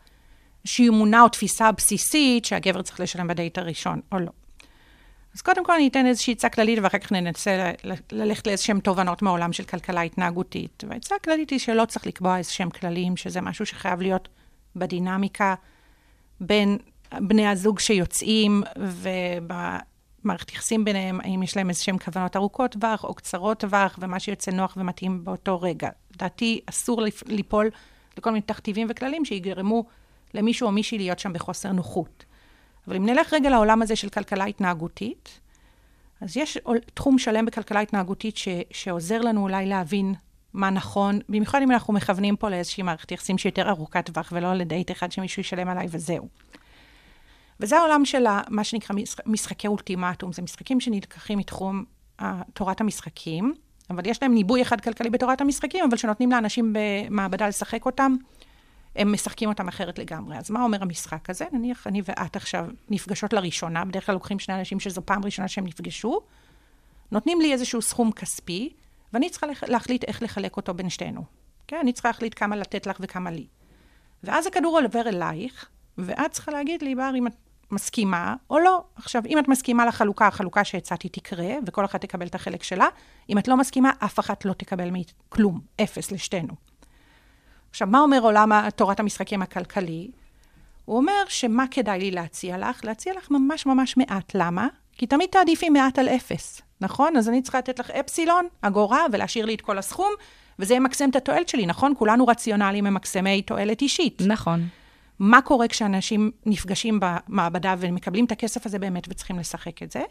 [0.65, 4.31] איזושהי אמונה או תפיסה בסיסית שהגבר צריך לשלם בדייט הראשון, או לא.
[5.35, 7.71] אז קודם כל אני אתן איזושהי עצה כללית, ואחר כך ננסה
[8.11, 10.83] ללכת לאיזשהם תובנות מעולם של כלכלה התנהגותית.
[10.89, 14.27] והעצה הכללית היא שלא צריך לקבוע איזשהם כללים, שזה משהו שחייב להיות
[14.75, 15.55] בדינמיקה
[16.39, 16.77] בין
[17.13, 18.63] בני הזוג שיוצאים,
[20.19, 24.51] ובמערכת יחסים ביניהם, האם יש להם איזשהם כוונות ארוכות טווח או קצרות טווח, ומה שיוצא
[24.51, 25.89] נוח ומתאים באותו רגע.
[26.15, 27.69] לדעתי, אסור ליפול
[28.17, 29.85] לכל מיני תכתיבים וכללים שיגרמו
[30.33, 32.25] למישהו או מישהי להיות שם בחוסר נוחות.
[32.87, 35.39] אבל אם נלך רגע לעולם הזה של כלכלה התנהגותית,
[36.21, 36.57] אז יש
[36.93, 40.13] תחום שלם בכלכלה התנהגותית ש, שעוזר לנו אולי להבין
[40.53, 44.53] מה נכון, במיוחד אם אנחנו מכוונים פה לאיזושהי מערכת יחסים שהיא יותר ארוכת טווח, ולא
[44.53, 46.27] לדייט אחד שמישהו ישלם עליי וזהו.
[47.59, 51.83] וזה העולם של מה שנקרא משחק- משחקי אולטימטום, זה משחקים שנלקחים מתחום
[52.19, 53.53] ה- תורת המשחקים,
[53.89, 58.15] אבל יש להם ניבוי אחד כלכלי בתורת המשחקים, אבל שנותנים לאנשים במעבדה לשחק אותם,
[58.95, 60.37] הם משחקים אותם אחרת לגמרי.
[60.37, 61.45] אז מה אומר המשחק הזה?
[61.51, 65.65] נניח אני ואת עכשיו נפגשות לראשונה, בדרך כלל לוקחים שני אנשים שזו פעם ראשונה שהם
[65.65, 66.21] נפגשו,
[67.11, 68.73] נותנים לי איזשהו סכום כספי,
[69.13, 71.23] ואני צריכה להחליט איך לחלק אותו בין שתינו.
[71.67, 73.47] כן, אני צריכה להחליט כמה לתת לך וכמה לי.
[74.23, 77.33] ואז הכדור עובר אלייך, ואת צריכה להגיד לי, בר, אם את
[77.71, 78.83] מסכימה או לא.
[78.95, 82.87] עכשיו, אם את מסכימה לחלוקה, החלוקה שהצעתי תקרה, וכל אחת תקבל את החלק שלה.
[83.29, 86.53] אם את לא מסכימה, אף אחת לא תקבל מאית- כלום, אפס לשתינו.
[87.69, 90.11] עכשיו, מה אומר עולם תורת המשחקים הכלכלי?
[90.85, 92.85] הוא אומר שמה כדאי לי להציע לך?
[92.85, 94.31] להציע לך ממש ממש מעט.
[94.35, 94.67] למה?
[94.97, 97.17] כי תמיד תעדיפי מעט על אפס, נכון?
[97.17, 100.11] אז אני צריכה לתת לך אפסילון, אגורה, ולהשאיר לי את כל הסכום,
[100.59, 101.93] וזה ימקסם את התועלת שלי, נכון?
[101.97, 104.21] כולנו רציונליים ממקסמי תועלת אישית.
[104.27, 104.67] נכון.
[105.19, 110.01] מה קורה כשאנשים נפגשים במעבדה ומקבלים את הכסף הזה באמת וצריכים לשחק את זה?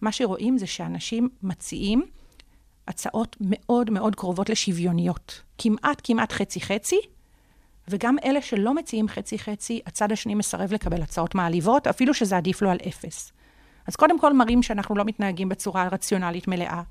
[0.00, 2.02] מה שרואים זה שאנשים מציעים
[2.88, 5.42] הצעות מאוד מאוד קרובות לשוויוניות.
[5.58, 7.00] כמעט כמעט חצי-חצי,
[7.88, 12.70] וגם אלה שלא מציעים חצי-חצי, הצד השני מסרב לקבל הצעות מעליבות, אפילו שזה עדיף לו
[12.70, 13.32] על אפס.
[13.86, 16.82] אז קודם כל מראים שאנחנו לא מתנהגים בצורה רציונלית מלאה,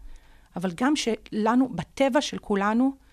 [0.55, 3.04] אבל גם שלנו, בטבע של כולנו,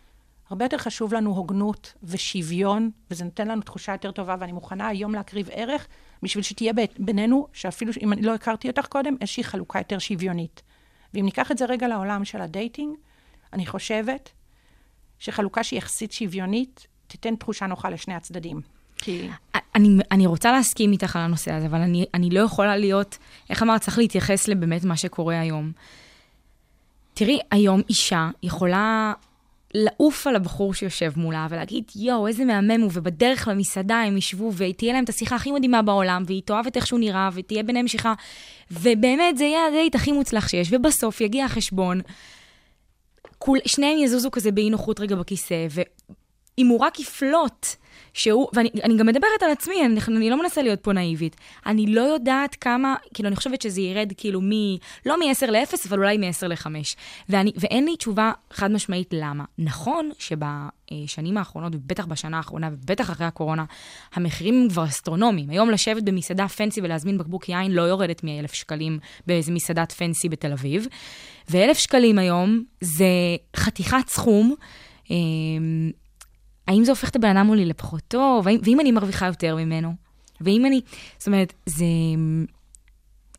[0.52, 5.14] הרבה יותר חשוב לנו הוגנות ושוויון, וזה נותן לנו תחושה יותר טובה, ואני מוכנה היום
[5.14, 5.86] להקריב ערך
[6.22, 10.62] בשביל שתהיה בינינו, שאפילו אם אני לא הכרתי אותך קודם, איזושהי חלוקה יותר שוויונית.
[11.14, 12.96] ואם ניקח את זה רגע לעולם של הדייטינג,
[13.52, 14.30] אני חושבת
[15.18, 18.60] שחלוקה שהיא יחסית שוויונית, תיתן תחושה נוחה לשני הצדדים.
[18.96, 19.28] כי...
[19.74, 23.18] אני, אני רוצה להסכים איתך על הנושא הזה, אבל אני, אני לא יכולה להיות,
[23.50, 25.72] איך אמרת, צריך להתייחס לבאמת מה שקורה היום.
[27.14, 29.12] תראי, היום אישה יכולה
[29.74, 34.92] לעוף על הבחור שיושב מולה ולהגיד, יואו, איזה מהמם הוא, ובדרך למסעדה הם ישבו ותהיה
[34.92, 38.14] להם את השיחה הכי מדהימה בעולם, והיא תאהב את איך שהוא נראה, ותהיה ביניהם משיכה,
[38.70, 42.00] ובאמת זה יהיה הדייט הכי מוצלח שיש, ובסוף יגיע החשבון,
[43.38, 47.66] כול, שניהם יזוזו כזה באי נוחות רגע בכיסא, ואם הוא רק יפלוט,
[48.14, 51.36] שהוא, ואני אני גם מדברת על עצמי, אני, אני לא מנסה להיות פה נאיבית.
[51.66, 54.50] אני לא יודעת כמה, כאילו, אני חושבת שזה ירד כאילו מ...
[55.06, 56.66] לא מ-10 ל-0, אבל אולי מ-10 ל-5.
[57.28, 59.44] ואני, ואין לי תשובה חד משמעית למה.
[59.58, 63.64] נכון שבשנים האחרונות, ובטח בשנה האחרונה, ובטח אחרי הקורונה,
[64.14, 65.50] המחירים הם כבר אסטרונומיים.
[65.50, 70.52] היום לשבת במסעדה פנסי ולהזמין בקבוק יין לא יורדת מ-1,000 שקלים באיזה מסעדת פנסי בתל
[70.52, 70.86] אביב.
[71.50, 73.06] ו-1,000 שקלים היום זה
[73.56, 74.54] חתיכת סכום.
[76.72, 78.48] אה, האם זה הופך את הבן אדם מולי לפחות טוב?
[78.48, 79.94] האם, ואם אני מרוויחה יותר ממנו?
[80.40, 80.80] ואם אני...
[81.18, 81.84] זאת אומרת, זה...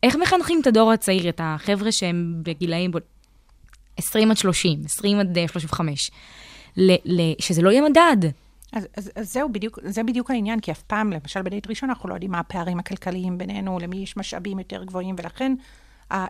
[0.02, 2.98] איך מחנכים את הדור הצעיר, את החבר'ה שהם בגילאים בו-
[3.96, 6.10] 20 עד 30, 20 עד אה, 35,
[6.76, 8.30] ל, ל, שזה לא יהיה מדד.
[8.72, 12.08] אז, אז, אז זהו, בדיוק, זה בדיוק העניין, כי אף פעם, למשל בדייט ראשון, אנחנו
[12.08, 15.54] לא יודעים מה הפערים הכלכליים בינינו, למי יש משאבים יותר גבוהים, ולכן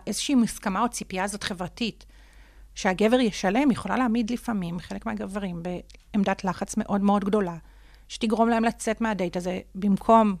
[0.07, 2.05] איזושהי מוסכמה או ציפייה הזאת חברתית,
[2.75, 7.57] שהגבר ישלם, יכולה להעמיד לפעמים חלק מהגברים בעמדת לחץ מאוד מאוד גדולה,
[8.07, 10.35] שתגרום להם לצאת מהדייט הזה, במקום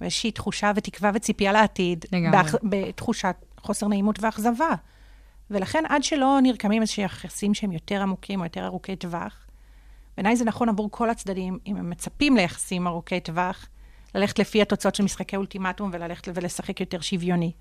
[0.00, 2.04] באיזושהי תחושה ותקווה וציפייה לעתיד.
[2.32, 4.74] באח, בתחושת חוסר נעימות ואכזבה.
[5.50, 9.46] ולכן, עד שלא נרקמים איזשהם יחסים שהם יותר עמוקים או יותר ארוכי טווח,
[10.16, 13.66] בעיניי זה נכון עבור כל הצדדים, אם הם מצפים ליחסים ארוכי טווח,
[14.14, 17.52] ללכת לפי התוצאות של משחקי אולטימטום וללכת ולשחק יותר שוויוני.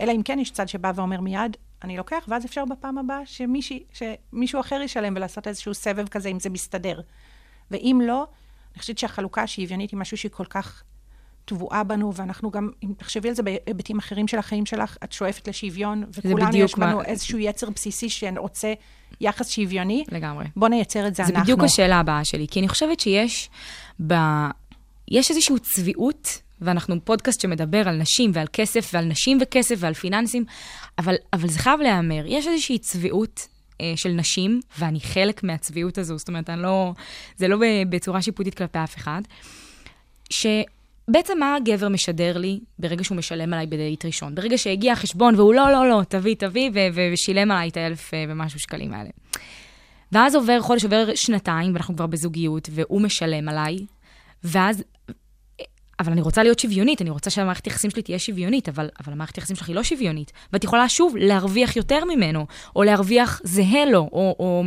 [0.00, 3.82] אלא אם כן יש צד שבא ואומר מיד, אני לוקח, ואז אפשר בפעם הבאה שמישהי,
[3.92, 7.00] שמישהו אחר ישלם ולעשות איזשהו סבב כזה, אם זה מסתדר.
[7.70, 8.26] ואם לא,
[8.74, 10.82] אני חושבת שהחלוקה השוויונית היא משהו שהיא כל כך
[11.44, 15.48] טבועה בנו, ואנחנו גם, אם תחשבי על זה בהיבטים אחרים של החיים שלך, את שואפת
[15.48, 18.72] לשוויון, וכולנו יש בנו מה- איזשהו יצר בסיסי שרוצה
[19.20, 20.04] יחס שוויוני.
[20.12, 20.44] לגמרי.
[20.56, 21.42] בוא נייצר את זה, זה אנחנו.
[21.42, 23.50] בדיוק השאלה הבאה שלי, כי אני חושבת שיש
[24.06, 24.14] ב...
[25.08, 30.44] יש איזושהי צביעות, ואנחנו פודקאסט שמדבר על נשים ועל כסף ועל נשים וכסף ועל פיננסים,
[30.98, 32.24] אבל, אבל זה חייב להיאמר.
[32.26, 33.48] יש איזושהי צביעות
[33.80, 36.92] אה, של נשים, ואני חלק מהצביעות הזו, זאת אומרת, לא,
[37.36, 37.56] זה לא
[37.88, 39.22] בצורה שיפוטית כלפי אף אחד,
[40.30, 44.34] שבעצם מה הגבר משדר לי ברגע שהוא משלם עליי בדייט ראשון?
[44.34, 48.60] ברגע שהגיע החשבון והוא לא, לא, לא, תביא, תביא, ושילם עליי את האלף אה, ומשהו
[48.60, 49.10] שקלים האלה.
[50.12, 53.76] ואז עובר חודש, עובר שנתיים, ואנחנו כבר בזוגיות, והוא משלם עליי,
[54.44, 54.84] ואז...
[56.00, 59.38] אבל אני רוצה להיות שוויונית, אני רוצה שהמערכת יחסים שלי תהיה שוויונית, אבל, אבל המערכת
[59.38, 60.32] יחסים שלך היא לא שוויונית.
[60.52, 64.36] ואת יכולה שוב להרוויח יותר ממנו, או להרוויח זהה לו, או...
[64.38, 64.62] או...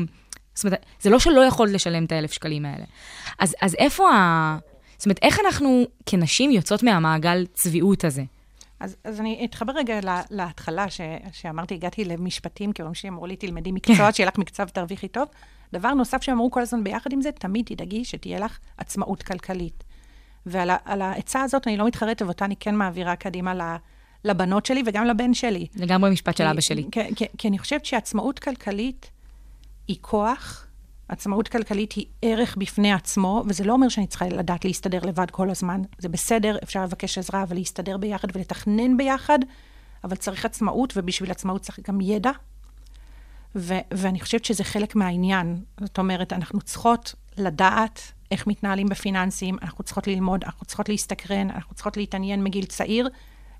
[0.55, 2.85] זאת אומרת, זה לא שלא יכולת לשלם את האלף שקלים האלה.
[3.39, 4.57] אז, אז איפה ה...
[4.97, 8.23] זאת אומרת, איך אנחנו כנשים יוצאות מהמעגל צביעות הזה?
[8.79, 11.01] אז, אז אני אתחבר רגע לה, להתחלה, ש,
[11.31, 15.27] שאמרתי, הגעתי למשפטים, כי אומרים שאמרו לי, תלמדי מקצוע, שיהיה לך מקצוע ותרוויחי טוב.
[15.73, 19.83] דבר נוסף שהם אמרו כל הזמן ביחד עם זה, תמיד תדאגי שתהיה לך עצמאות כלכלית.
[20.45, 23.77] ועל העצה הזאת אני לא מתחרטת, ואותה אני כן מעבירה קדימה
[24.23, 25.67] לבנות שלי וגם לבן שלי.
[25.75, 26.85] לגמרי משפט של אבא שלי.
[26.91, 29.11] כי, כי, כי אני חושבת שעצמאות כלכלית
[29.87, 30.65] היא כוח,
[31.09, 35.49] עצמאות כלכלית היא ערך בפני עצמו, וזה לא אומר שאני צריכה לדעת להסתדר לבד כל
[35.49, 35.81] הזמן.
[35.97, 39.39] זה בסדר, אפשר לבקש עזרה ולהסתדר ביחד ולתכנן ביחד,
[40.03, 42.31] אבל צריך עצמאות, ובשביל עצמאות צריך גם ידע.
[43.55, 45.63] ו- ואני חושבת שזה חלק מהעניין.
[45.81, 51.75] זאת אומרת, אנחנו צריכות לדעת איך מתנהלים בפיננסים, אנחנו צריכות ללמוד, אנחנו צריכות להסתקרן, אנחנו
[51.75, 53.09] צריכות להתעניין מגיל צעיר,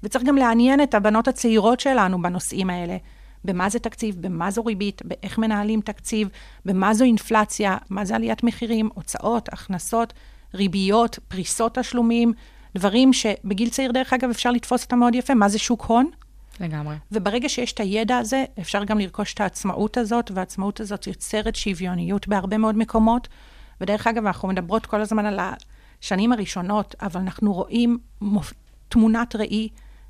[0.03, 2.97] וצריך גם לעניין את הבנות הצעירות שלנו בנושאים האלה.
[3.45, 6.29] במה זה תקציב, במה זו ריבית, באיך מנהלים תקציב,
[6.65, 10.13] במה זו אינפלציה, מה זה עליית מחירים, הוצאות, הכנסות,
[10.53, 12.33] ריביות, פריסות תשלומים,
[12.75, 15.33] דברים שבגיל צעיר, דרך אגב, אפשר לתפוס אותם מאוד יפה.
[15.33, 16.09] מה זה שוק הון?
[16.59, 16.95] לגמרי.
[17.11, 22.27] וברגע שיש את הידע הזה, אפשר גם לרכוש את העצמאות הזאת, והעצמאות הזאת יוצרת שוויוניות
[22.27, 23.27] בהרבה מאוד מקומות.
[23.81, 25.39] ודרך אגב, אנחנו מדברות כל הזמן על
[26.01, 28.53] השנים הראשונות, אבל אנחנו רואים מופ...
[28.89, 29.69] תמונת ראי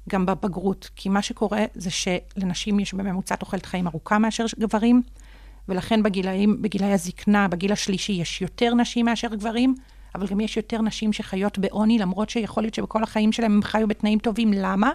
[0.09, 0.89] גם בבגרות.
[0.95, 5.01] כי מה שקורה זה שלנשים יש בממוצע תוחלת חיים ארוכה מאשר גברים,
[5.69, 9.75] ולכן בגילאים, בגילאי הזקנה, בגיל השלישי, יש יותר נשים מאשר גברים,
[10.15, 13.87] אבל גם יש יותר נשים שחיות בעוני, למרות שיכול להיות שבכל החיים שלהם הם חיו
[13.87, 14.53] בתנאים טובים.
[14.53, 14.91] למה?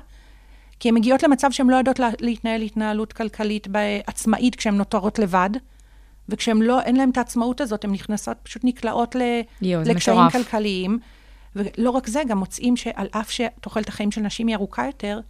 [0.81, 3.67] כי הן מגיעות למצב שהן לא יודעות לה- להתנהל התנהלות כלכלית
[4.07, 5.51] עצמאית כשהן נותרות לבד,
[6.31, 9.19] וכשהן לא, אין להן את העצמאות הזאת, הן נכנסות, פשוט נקלעות ל,
[9.85, 10.31] זה לקשיים.
[10.33, 10.99] כלכליים.
[11.57, 15.21] ולא רק זה, גם מוצאים שעל אף שתוחלת החיים של נשים היא ארוכה יותר,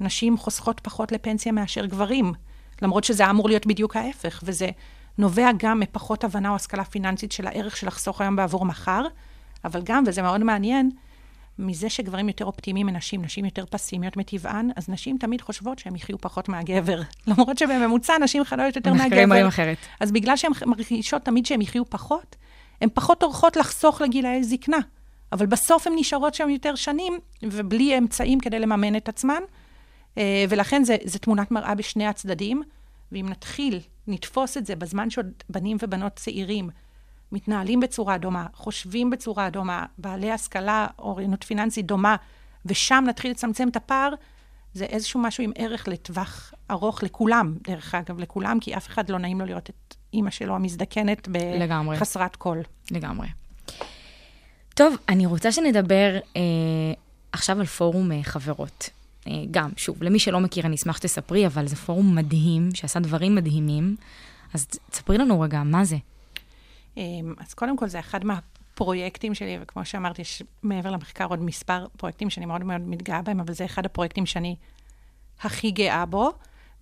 [0.00, 2.32] נשים חוסכות פחות לפנסיה מאשר גברים,
[2.82, 4.68] למרות שזה אמור להיות בדיוק ההפך, וזה
[5.18, 9.02] נובע גם מפחות הבנה או השכלה פיננסית של הערך של לחסוך היום בעבור מחר,
[9.64, 10.90] אבל גם, וזה מאוד מעניין,
[11.58, 16.18] מזה שגברים יותר אופטימיים מנשים, נשים יותר פסימיות מטבען, אז נשים תמיד חושבות שהן יחיו
[16.18, 17.00] פחות מהגבר.
[17.26, 19.06] למרות שבממוצע נשים חיות יותר מהגבר.
[19.06, 19.76] מחקרים מראים אחרת.
[20.00, 22.36] אז בגלל שהן מרגישות תמיד שהן יחיו פחות,
[22.80, 24.78] הן פחות טורחות לחסוך לגילאי זקנה.
[25.32, 29.42] אבל בסוף הן נשארות שם יותר שנים, ובלי אמצעים כדי לממן את עצמן.
[30.18, 32.62] אה, ולכן זה, זה תמונת מראה בשני הצדדים.
[33.12, 36.70] ואם נתחיל, נתפוס את זה בזמן שעוד בנים ובנות צעירים
[37.32, 42.16] מתנהלים בצורה דומה, חושבים בצורה דומה, בעלי השכלה, אוריינות פיננסית דומה,
[42.66, 44.14] ושם נתחיל לצמצם את הפער,
[44.74, 49.18] זה איזשהו משהו עם ערך לטווח ארוך לכולם, דרך אגב, לכולם, כי אף אחד לא
[49.18, 51.28] נעים לו לראות את אימא שלו המזדקנת.
[51.96, 52.62] בחסרת קול.
[52.90, 53.28] לגמרי.
[54.74, 56.42] טוב, אני רוצה שנדבר אה,
[57.32, 58.90] עכשיו על פורום אה, חברות.
[59.28, 63.34] אה, גם, שוב, למי שלא מכיר, אני אשמח שתספרי, אבל זה פורום מדהים, שעשה דברים
[63.34, 63.96] מדהימים.
[64.54, 65.96] אז תספרי לנו רגע, מה זה?
[66.96, 71.86] אמ, אז קודם כל, זה אחד מהפרויקטים שלי, וכמו שאמרתי, יש מעבר למחקר עוד מספר
[71.96, 74.56] פרויקטים שאני מאוד מאוד מתגאה בהם, אבל זה אחד הפרויקטים שאני
[75.42, 76.32] הכי גאה בו,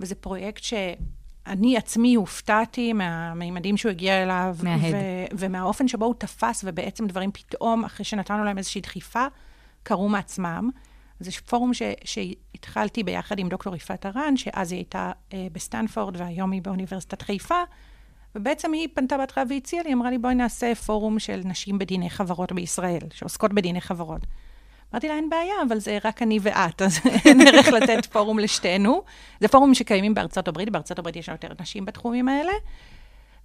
[0.00, 4.94] וזה פרויקט שאני עצמי הופתעתי מהמימדים שהוא הגיע אליו, מההד.
[4.94, 9.26] ו- ומהאופן שבו הוא תפס, ובעצם דברים פתאום, אחרי שנתנו להם איזושהי דחיפה,
[9.82, 10.70] קרו מעצמם.
[11.20, 16.50] יש פורום ש- שהתחלתי ביחד עם דוקטור יפעת הרן, שאז היא הייתה אה, בסטנפורד והיום
[16.52, 17.62] היא באוניברסיטת חיפה,
[18.34, 22.52] ובעצם היא פנתה בהתחלה והציעה לי, אמרה לי, בואי נעשה פורום של נשים בדיני חברות
[22.52, 24.20] בישראל, שעוסקות בדיני חברות.
[24.92, 29.02] אמרתי לה, אין בעיה, אבל זה רק אני ואת, אז אין ערך לתת פורום לשתינו.
[29.40, 32.52] זה פורומים שקיימים בארצות הברית, בארצות הברית יש יותר נשים בתחומים האלה.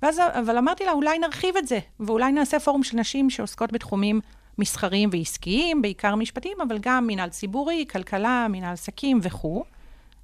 [0.01, 4.21] ואז, אבל אמרתי לה, אולי נרחיב את זה, ואולי נעשה פורום של נשים שעוסקות בתחומים
[4.57, 9.63] מסחריים ועסקיים, בעיקר משפטיים, אבל גם מנהל ציבורי, כלכלה, מנהל עסקים וכו'.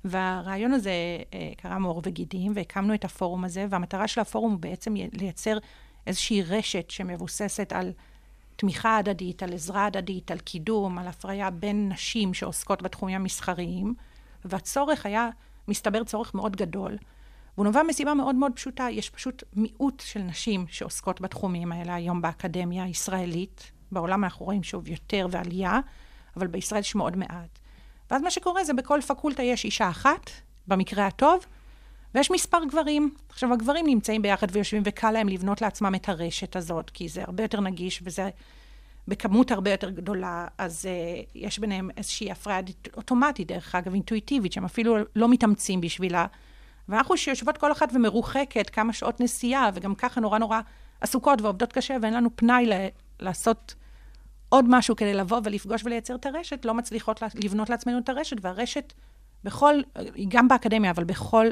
[0.06, 0.92] והרעיון הזה
[1.34, 5.58] אה, קרם עור וגידים, והקמנו את הפורום הזה, והמטרה של הפורום הוא בעצם לייצר
[6.08, 7.92] איזושהי רשת שמבוססת על
[8.56, 13.94] תמיכה הדדית, על עזרה הדדית, על קידום, על הפריה בין נשים שעוסקות בתחומים המסחריים,
[14.46, 15.30] והצורך היה,
[15.68, 16.98] מסתבר, צורך מאוד גדול.
[17.56, 22.22] והוא נובע מסיבה מאוד מאוד פשוטה, יש פשוט מיעוט של נשים שעוסקות בתחומים האלה היום
[22.22, 23.72] באקדמיה הישראלית.
[23.92, 25.80] בעולם אנחנו רואים שוב יותר ועלייה,
[26.38, 27.60] אבל בישראל יש מאוד מעט.
[28.12, 30.32] ואז מה שקורה זה בכל פקולטה יש אישה אחת,
[30.68, 31.46] במקרה הטוב,
[32.16, 33.14] ויש מספר גברים.
[33.30, 37.44] עכשיו, הגברים נמצאים ביחד ויושבים, וקל להם לבנות לעצמם את הרשת הזאת, כי זה הרבה
[37.44, 38.30] יותר נגיש וזה
[39.08, 42.60] בכמות הרבה יותר גדולה, אז uh, יש ביניהם איזושהי הפריה
[42.98, 46.26] אוטומטית, דרך אגב, אינטואיטיבית, שהם אפילו לא מתאמצים בשבילה.
[46.90, 50.60] ואנחנו שיושבות כל אחת ומרוחקת כמה שעות נסיעה, וגם ככה נורא נורא
[51.02, 52.88] עסוקות ועובדות קשה, ואין לנו פנאי ל-
[53.20, 53.76] לעשות
[54.52, 58.94] עוד משהו כדי לבוא ולפגוש ולייצר את הרשת, לא מצליחות לבנות לעצמנו את הרשת, והרשת
[59.44, 59.76] בכל,
[60.28, 61.48] גם באקדמיה, אבל בכל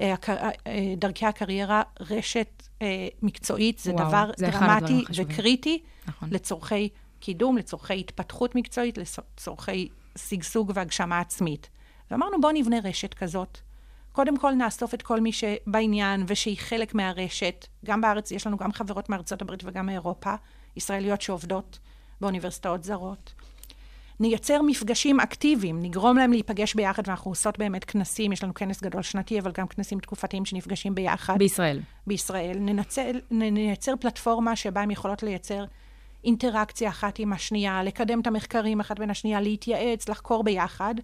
[0.00, 5.04] אה, הק- אה, דרכי הקריירה, רשת אה, מקצועית זה וואו, דבר זה דרמטי.
[5.16, 6.28] וקריטי נכון.
[6.32, 6.88] לצורכי
[7.20, 9.88] קידום, לצורכי התפתחות מקצועית, לצורכי
[10.18, 11.70] שגשוג והגשמה עצמית.
[12.10, 13.58] ואמרנו, בואו נבנה רשת כזאת.
[14.12, 17.66] קודם כל נאסוף את כל מי שבעניין ושהיא חלק מהרשת.
[17.84, 20.34] גם בארץ, יש לנו גם חברות מארצות הברית וגם מאירופה,
[20.76, 21.78] ישראליות שעובדות
[22.20, 23.34] באוניברסיטאות זרות.
[24.20, 29.02] נייצר מפגשים אקטיביים, נגרום להם להיפגש ביחד, ואנחנו עושות באמת כנסים, יש לנו כנס גדול
[29.02, 31.38] שנתי, אבל גם כנסים תקופתיים שנפגשים ביחד.
[31.38, 31.80] בישראל.
[32.06, 32.58] בישראל.
[32.58, 35.64] ננצל, נייצר פלטפורמה שבה הן יכולות לייצר
[36.24, 40.94] אינטראקציה אחת עם השנייה, לקדם את המחקרים אחת בין השנייה, להתייעץ, לחקור ביחד.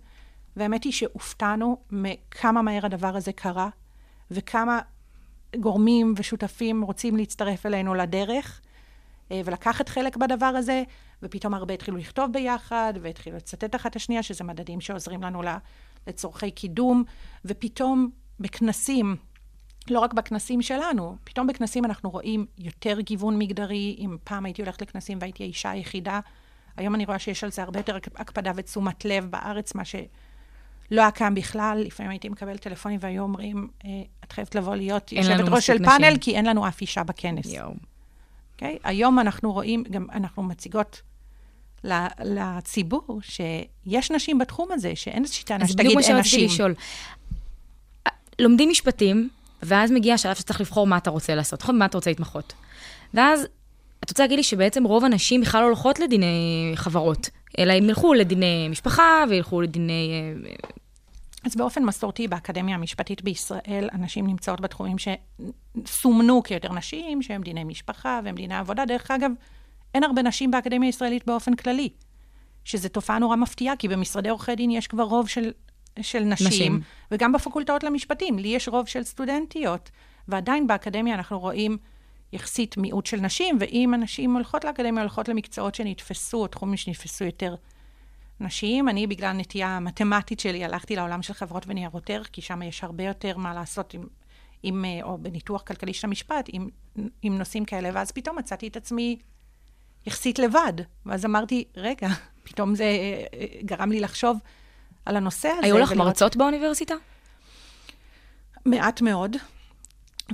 [0.56, 3.68] והאמת היא שהופתענו מכמה מהר הדבר הזה קרה,
[4.30, 4.80] וכמה
[5.60, 8.60] גורמים ושותפים רוצים להצטרף אלינו לדרך,
[9.32, 10.82] אה, ולקחת חלק בדבר הזה,
[11.22, 15.42] ופתאום הרבה התחילו לכתוב ביחד, והתחילו לצטט אחת את השנייה, שזה מדדים שעוזרים לנו
[16.06, 17.04] לצורכי קידום,
[17.44, 18.10] ופתאום
[18.40, 19.16] בכנסים,
[19.90, 23.96] לא רק בכנסים שלנו, פתאום בכנסים אנחנו רואים יותר גיוון מגדרי.
[23.98, 26.20] אם פעם הייתי הולכת לכנסים והייתי האישה היחידה,
[26.76, 30.10] היום אני רואה שיש על זה הרבה יותר הקפדה ותשומת לב בארץ, מה שלא
[30.90, 31.82] היה קיים בכלל.
[31.86, 33.90] לפעמים הייתי מקבלת טלפונים והיו אומרים, אה,
[34.24, 37.04] את חייבת לבוא להיות יושבת ראש של מספיק נשים." פאנל, כי אין לנו אף אישה
[37.04, 37.46] בכנס.
[37.46, 37.74] יואו.
[38.52, 38.78] אוקיי?
[38.84, 41.02] היום אנחנו רואים, גם אנחנו מציגות
[42.24, 46.54] לציבור שיש נשים בתחום הזה, שאין איזושהי טענה אז בדיוק שתגיד מה אין שרציתי נשים.
[46.54, 46.74] לשאול.
[48.38, 49.28] לומדים משפטים,
[49.62, 51.74] ואז מגיע השלב שצריך לבחור מה אתה רוצה לעשות, נכון?
[51.74, 52.52] במה אתה רוצה להתמחות.
[53.14, 53.46] ואז,
[54.04, 58.14] את רוצה להגיד לי שבעצם רוב הנשים בכלל לא הולכות לדיני חברות, אלא הם ילכו
[58.14, 60.10] לדיני משפחה, וילכו לדיני...
[60.46, 60.54] אה,
[61.44, 68.20] אז באופן מסורתי, באקדמיה המשפטית בישראל, הנשים נמצאות בתחומים שסומנו כיותר נשים, שהם דיני משפחה
[68.24, 68.84] והם דיני עבודה.
[68.84, 69.30] דרך אגב,
[69.94, 71.88] אין הרבה נשים באקדמיה הישראלית באופן כללי,
[72.64, 75.52] שזו תופעה נורא מפתיעה, כי במשרדי עורכי דין יש כבר רוב של,
[76.00, 76.72] של נשים, נשים.
[76.72, 76.80] נשים,
[77.10, 79.90] וגם בפקולטות למשפטים, לי יש רוב של סטודנטיות,
[80.28, 81.78] ועדיין באקדמיה אנחנו רואים
[82.32, 87.54] יחסית מיעוט של נשים, ואם הנשים הולכות לאקדמיה, הולכות למקצועות שנתפסו, או תחומים שנתפסו יותר
[88.40, 88.88] נשיים.
[88.88, 93.04] אני, בגלל הנטייה המתמטית שלי, הלכתי לעולם של חברות וניירות ערך, כי שם יש הרבה
[93.04, 94.06] יותר מה לעשות עם,
[94.62, 96.68] עם או בניתוח כלכלי של המשפט, עם,
[97.22, 99.18] עם נושאים כאלה, ואז פתאום מצאתי את עצמי
[100.06, 100.72] יחסית לבד.
[101.06, 102.08] ואז אמרתי, רגע,
[102.44, 102.88] פתאום זה אה,
[103.40, 104.38] אה, גרם לי לחשוב
[105.06, 105.66] על הנושא הזה.
[105.66, 106.94] היו לך ולראות- מרצות באוניברסיטה?
[108.66, 109.36] מעט מאוד,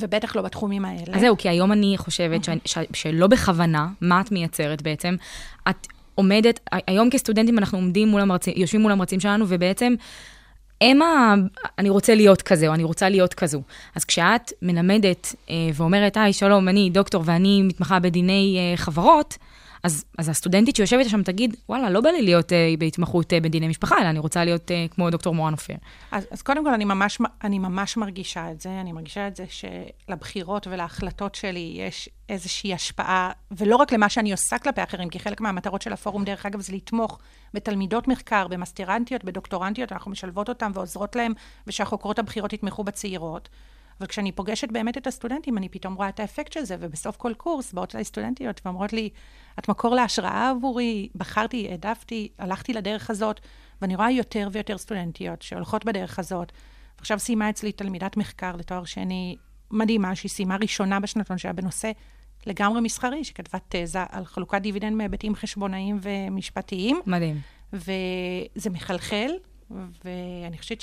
[0.01, 1.15] ובטח לא בתחומים האלה.
[1.15, 5.15] אז זהו, כי היום אני חושבת שאני- ש- שלא בכוונה, מה את מייצרת בעצם?
[5.71, 9.95] את עומדת, היום כסטודנטים אנחנו עומדים מול המרצים, יושבים מול המרצים שלנו, ובעצם
[10.81, 11.35] הם ה...
[11.79, 13.63] אני רוצה להיות כזה, או אני רוצה להיות כזו.
[13.95, 19.39] אז כשאת מלמדת אה, ואומרת, היי, שלום, אני דוקטור ואני מתמחה בדיני אה, חברות,
[19.83, 23.69] אז, אז הסטודנטית שיושבת שם תגיד, וואלה, לא בא לי להיות אה, בהתמחות אה, בדיני
[23.69, 25.77] משפחה, אלא אני רוצה להיות אה, כמו דוקטור מורן אופיר.
[26.11, 28.81] אז, אז קודם כל, אני ממש, אני ממש מרגישה את זה.
[28.81, 34.59] אני מרגישה את זה שלבחירות ולהחלטות שלי יש איזושהי השפעה, ולא רק למה שאני עושה
[34.59, 37.19] כלפי אחרים, כי חלק מהמטרות של הפורום, דרך אגב, זה לתמוך
[37.55, 41.33] בתלמידות מחקר, במסטרנטיות, בדוקטורנטיות, אנחנו משלבות אותן ועוזרות להן,
[41.67, 43.49] ושהחוקרות הבכירות יתמכו בצעירות.
[44.01, 47.35] אבל כשאני פוגשת באמת את הסטודנטים, אני פתאום רואה את האפקט של זה, ובסוף כל
[47.35, 49.11] קורס באות אליי סטודנטיות ואומרות לי,
[49.59, 53.41] את מקור להשראה עבורי, בחרתי, העדפתי, הלכתי לדרך הזאת,
[53.83, 56.53] ואני רואה יותר ויותר סטודנטיות שהולכות בדרך הזאת.
[56.99, 59.37] עכשיו סיימה אצלי תלמידת מחקר לתואר שני
[59.71, 61.91] מדהימה, שהיא סיימה ראשונה בשנתון שהיה בנושא
[62.47, 67.01] לגמרי מסחרי, שכתבה תזה על חלוקת דיבידנד מהיבטים חשבונאיים ומשפטיים.
[67.07, 67.41] מדהים.
[67.73, 69.31] וזה מחלחל,
[70.05, 70.81] ואני חושבת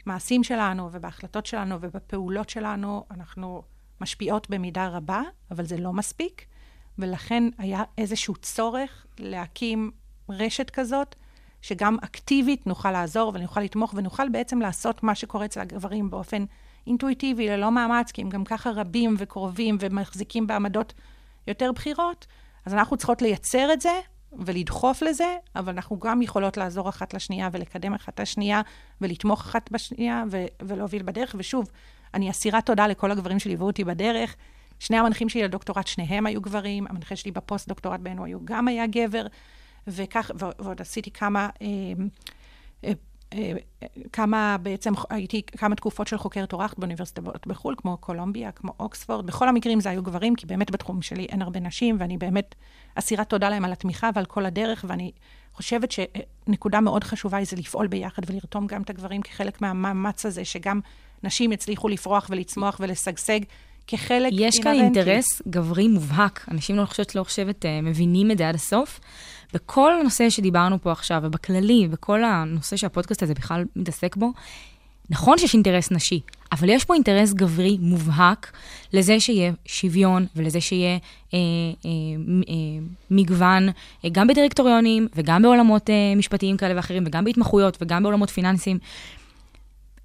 [0.00, 3.62] שבמעשים שלנו ובהחלטות שלנו ובפעולות שלנו, אנחנו
[4.00, 6.44] משפיעות במידה רבה, אבל זה לא מספיק,
[6.98, 9.90] ולכן היה איזשהו צורך להקים
[10.28, 11.14] רשת כזאת,
[11.62, 16.44] שגם אקטיבית נוכל לעזור ונוכל לתמוך ונוכל בעצם לעשות מה שקורה אצל הגברים באופן
[16.86, 20.92] אינטואיטיבי, ללא מאמץ, כי הם גם ככה רבים וקרובים ומחזיקים בעמדות
[21.46, 22.26] יותר בכירות,
[22.66, 24.00] אז אנחנו צריכות לייצר את זה
[24.32, 28.60] ולדחוף לזה, אבל אנחנו גם יכולות לעזור אחת לשנייה ולקדם אחת את השנייה
[29.00, 31.34] ולתמוך אחת בשנייה ו- ולהוביל בדרך.
[31.38, 31.70] ושוב,
[32.14, 34.36] אני אסירת תודה לכל הגברים שליוו אותי בדרך.
[34.78, 39.26] שני המנחים שלי לדוקטורט, שניהם היו גברים, המנחה שלי בפוסט-דוקטורט ב NYU גם היה גבר,
[39.86, 41.48] וכך, ועוד עשיתי כמה...
[41.62, 41.66] אה,
[42.84, 42.92] אה,
[44.12, 49.26] כמה בעצם, הייתי כמה תקופות של חוקרת אורחת באוניברסיטאות בחו"ל, כמו קולומביה, כמו אוקספורד.
[49.26, 52.54] בכל המקרים זה היו גברים, כי באמת בתחום שלי אין הרבה נשים, ואני באמת
[52.94, 55.12] אסירת תודה להם על התמיכה ועל כל הדרך, ואני
[55.54, 60.44] חושבת שנקודה מאוד חשובה היא זה לפעול ביחד ולרתום גם את הגברים כחלק מהמאמץ הזה,
[60.44, 60.80] שגם
[61.22, 63.40] נשים יצליחו לפרוח ולצמוח ולשגשג
[63.86, 64.74] כחלק יש כאן.
[64.74, 69.00] אינטרס גברי מובהק, אנשים לא חושבת, לא חושבת, אה, מבינים את זה עד הסוף.
[69.54, 74.32] בכל הנושא שדיברנו פה עכשיו, ובכללי, בכל הנושא שהפודקאסט הזה בכלל מתעסק בו,
[75.10, 76.20] נכון שיש אינטרס נשי,
[76.52, 78.52] אבל יש פה אינטרס גברי מובהק
[78.92, 80.92] לזה שיהיה שוויון ולזה שיהיה
[81.34, 81.38] אה,
[81.84, 81.90] אה,
[82.48, 82.54] אה,
[83.10, 83.68] מגוון,
[84.04, 88.78] אה, גם בדירקטוריונים וגם בעולמות אה, משפטיים כאלה ואחרים, וגם בהתמחויות וגם בעולמות פיננסיים.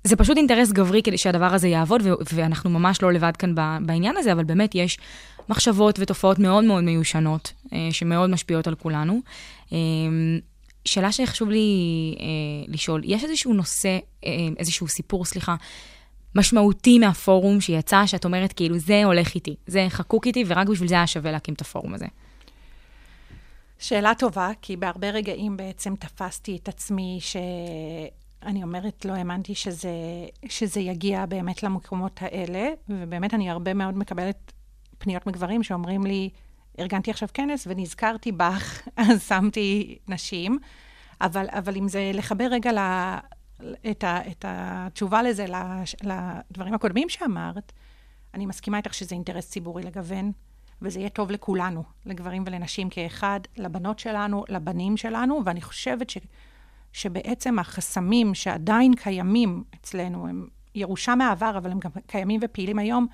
[0.05, 4.17] זה פשוט אינטרס גברי כדי שהדבר הזה יעבוד, ו- ואנחנו ממש לא לבד כאן בעניין
[4.17, 4.97] הזה, אבל באמת יש
[5.49, 9.19] מחשבות ותופעות מאוד מאוד מיושנות, אה, שמאוד משפיעות על כולנו.
[9.73, 9.77] אה,
[10.85, 11.69] שאלה שחשוב לי
[12.19, 12.25] אה,
[12.73, 15.55] לשאול, יש איזשהו נושא, אה, איזשהו סיפור, סליחה,
[16.35, 20.95] משמעותי מהפורום שיצא, שאת אומרת, כאילו, זה הולך איתי, זה חקוק איתי, ורק בשביל זה
[20.95, 22.05] היה שווה להקים את הפורום הזה.
[23.79, 27.17] שאלה טובה, כי בהרבה רגעים בעצם תפסתי את עצמי
[28.45, 29.89] שאני אומרת, לא האמנתי שזה,
[30.49, 34.53] שזה יגיע באמת למקומות האלה, ובאמת אני הרבה מאוד מקבלת
[34.97, 36.29] פניות מגברים שאומרים לי,
[36.79, 40.59] ארגנתי עכשיו כנס ונזכרתי בך, אז שמתי נשים,
[41.21, 42.79] אבל, אבל אם זה לחבר רגע ל,
[43.91, 47.71] את, ה, את התשובה לזה, לש- לדברים הקודמים שאמרת,
[48.33, 50.31] אני מסכימה איתך שזה אינטרס ציבורי לגוון,
[50.81, 56.17] וזה יהיה טוב לכולנו, לגברים ולנשים כאחד, לבנות שלנו, לבנים שלנו, ואני חושבת ש,
[56.95, 63.07] שבעצם החסמים שעדיין קיימים אצלנו, הם ירושה מהעבר, אבל הם גם קיימים ופעילים היום,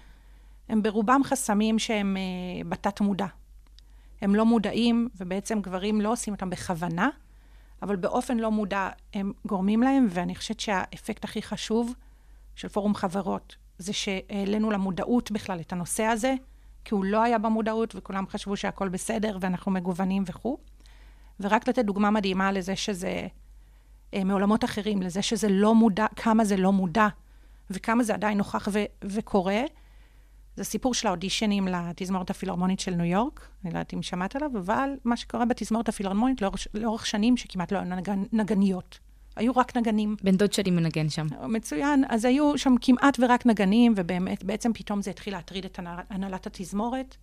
[0.69, 3.25] הם ברובם חסמים שהם אה, בתת-מודע.
[4.21, 7.09] הם לא מודעים, ובעצם גברים לא עושים אותם בכוונה,
[7.81, 11.93] אבל באופן לא מודע הם גורמים להם, ואני חושבת שהאפקט הכי חשוב
[12.55, 16.33] של פורום חברות זה שהעלינו למודעות בכלל את הנושא הזה,
[16.85, 20.57] כי הוא לא היה במודעות, וכולם חשבו שהכל בסדר ואנחנו מגוונים וכו'.
[21.39, 23.27] ורק לתת דוגמה מדהימה לזה שזה,
[24.25, 27.07] מעולמות אחרים, לזה שזה לא מודע, כמה זה לא מודע,
[27.69, 29.61] וכמה זה עדיין נוכח ו- וקורה.
[30.55, 34.49] זה סיפור של האודישנים לתזמורת הפילהרמונית של ניו יורק, אני לא יודעת אם שמעת עליו,
[34.57, 38.99] אבל מה שקורה בתזמורת הפילהרמונית לאורך, לאורך שנים, שכמעט לא היו נגן, נגניות.
[39.35, 40.15] היו רק נגנים.
[40.23, 41.27] בן דוד שלי מנגן שם.
[41.47, 42.03] מצוין.
[42.09, 46.47] אז היו שם כמעט ורק נגנים, ובאמת, בעצם פתאום זה התחיל להטריד את הנ- הנהלת
[46.47, 47.15] התזמורת.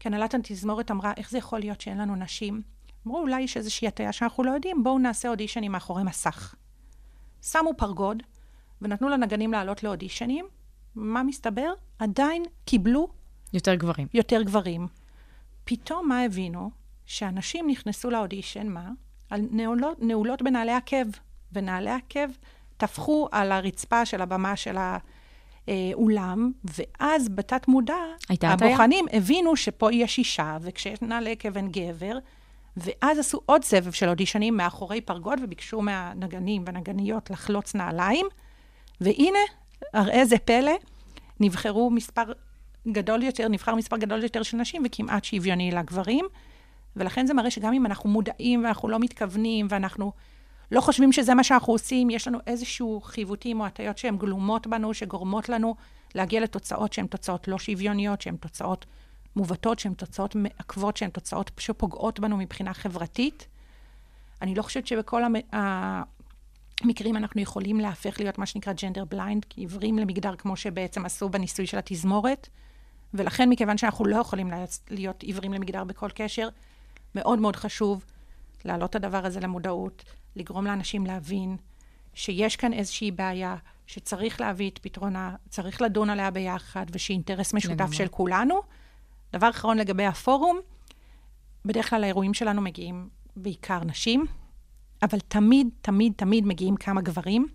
[0.00, 2.62] כי הנהלת התזמורת אמרה, איך זה יכול להיות שאין לנו נשים?
[3.06, 6.54] אמרו, אולי יש איזושהי הטעיה שאנחנו לא יודעים, בואו נעשה אודישנים מאחורי מסך.
[7.42, 8.22] שמו פרגוד,
[8.82, 10.46] ונתנו לנגנים לעלות לאודישנים.
[10.94, 11.72] מה מסתבר?
[11.98, 13.08] עדיין קיבלו
[13.52, 14.06] יותר גברים.
[14.14, 14.86] יותר גברים.
[15.64, 16.70] פתאום מה הבינו?
[17.06, 18.90] שאנשים נכנסו לאודישן, מה?
[19.30, 21.06] על נעולות, נעולות בנעלי עקב.
[21.52, 22.28] ונעלי עקב
[22.76, 24.76] טפחו על הרצפה של הבמה של
[25.66, 27.94] האולם, ואז בתת מודע,
[28.28, 28.48] הייתה.
[28.48, 32.18] הבוחנים הבינו שפה יש אישה, וכשיש נעלי עקב אין גבר,
[32.84, 38.26] ואז עשו עוד סבב של אודישנים מאחורי פרגוד, וביקשו מהנגנים והנגניות לחלוץ נעליים,
[39.00, 39.38] והנה,
[39.94, 40.72] ראה זה פלא,
[41.40, 42.32] נבחרו מספר
[42.88, 46.24] גדול יותר, נבחר מספר גדול יותר של נשים, וכמעט שוויוני לגברים.
[46.96, 50.12] ולכן זה מראה שגם אם אנחנו מודעים ואנחנו לא מתכוונים, ואנחנו
[50.72, 54.94] לא חושבים שזה מה שאנחנו עושים, יש לנו איזשהו חיווטים או הטיות שהן גלומות בנו,
[54.94, 55.74] שגורמות לנו
[56.14, 58.86] להגיע לתוצאות שהן תוצאות לא שוויוניות, שהן תוצאות
[59.38, 63.46] מעוותות, שהן תוצאות מעכבות, שהן תוצאות שפוגעות בנו מבחינה חברתית.
[64.42, 65.34] אני לא חושבת שבכל המ...
[66.82, 71.66] המקרים אנחנו יכולים להפך להיות מה שנקרא ג'נדר בליינד, עיוורים למגדר כמו שבעצם עשו בניסוי
[71.66, 72.48] של התזמורת,
[73.14, 74.50] ולכן מכיוון שאנחנו לא יכולים
[74.90, 76.48] להיות עיוורים למגדר בכל קשר,
[77.14, 78.04] מאוד מאוד חשוב
[78.64, 80.04] להעלות את הדבר הזה למודעות,
[80.36, 81.56] לגרום לאנשים להבין
[82.14, 87.74] שיש כאן איזושהי בעיה, שצריך להביא את פתרונה, צריך לדון עליה ביחד, ושהיא אינטרס משותף
[87.74, 87.96] לגמרי.
[87.96, 88.60] של כולנו.
[89.32, 90.60] דבר אחרון לגבי הפורום,
[91.64, 94.26] בדרך כלל האירועים שלנו מגיעים בעיקר נשים,
[95.02, 97.46] אבל תמיד, תמיד, תמיד מגיעים כמה גברים,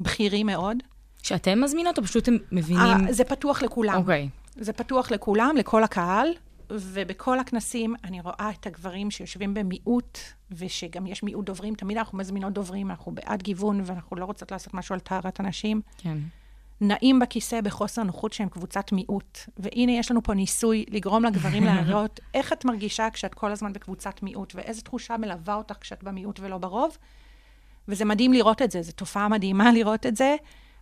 [0.00, 0.76] בכירים מאוד.
[1.22, 3.06] שאתם מזמינות, או פשוט הם מבינים?
[3.06, 3.96] אה, זה פתוח לכולם.
[3.96, 4.28] אוקיי.
[4.56, 6.28] זה פתוח לכולם, לכל הקהל,
[6.70, 10.18] ובכל הכנסים אני רואה את הגברים שיושבים במיעוט,
[10.50, 11.74] ושגם יש מיעוט דוברים.
[11.74, 15.80] תמיד אנחנו מזמינות דוברים, אנחנו בעד גיוון, ואנחנו לא רוצות לעשות משהו על טהרת הנשים.
[15.98, 16.18] כן.
[16.80, 19.38] נעים בכיסא בחוסר נוחות שהם קבוצת מיעוט.
[19.56, 24.22] והנה, יש לנו פה ניסוי לגרום לגברים להראות איך את מרגישה כשאת כל הזמן בקבוצת
[24.22, 26.98] מיעוט, ואיזה תחושה מלווה אותך כשאת במיעוט ולא ברוב.
[27.88, 30.36] וזה מדהים לראות את זה, זו תופעה מדהימה לראות את זה.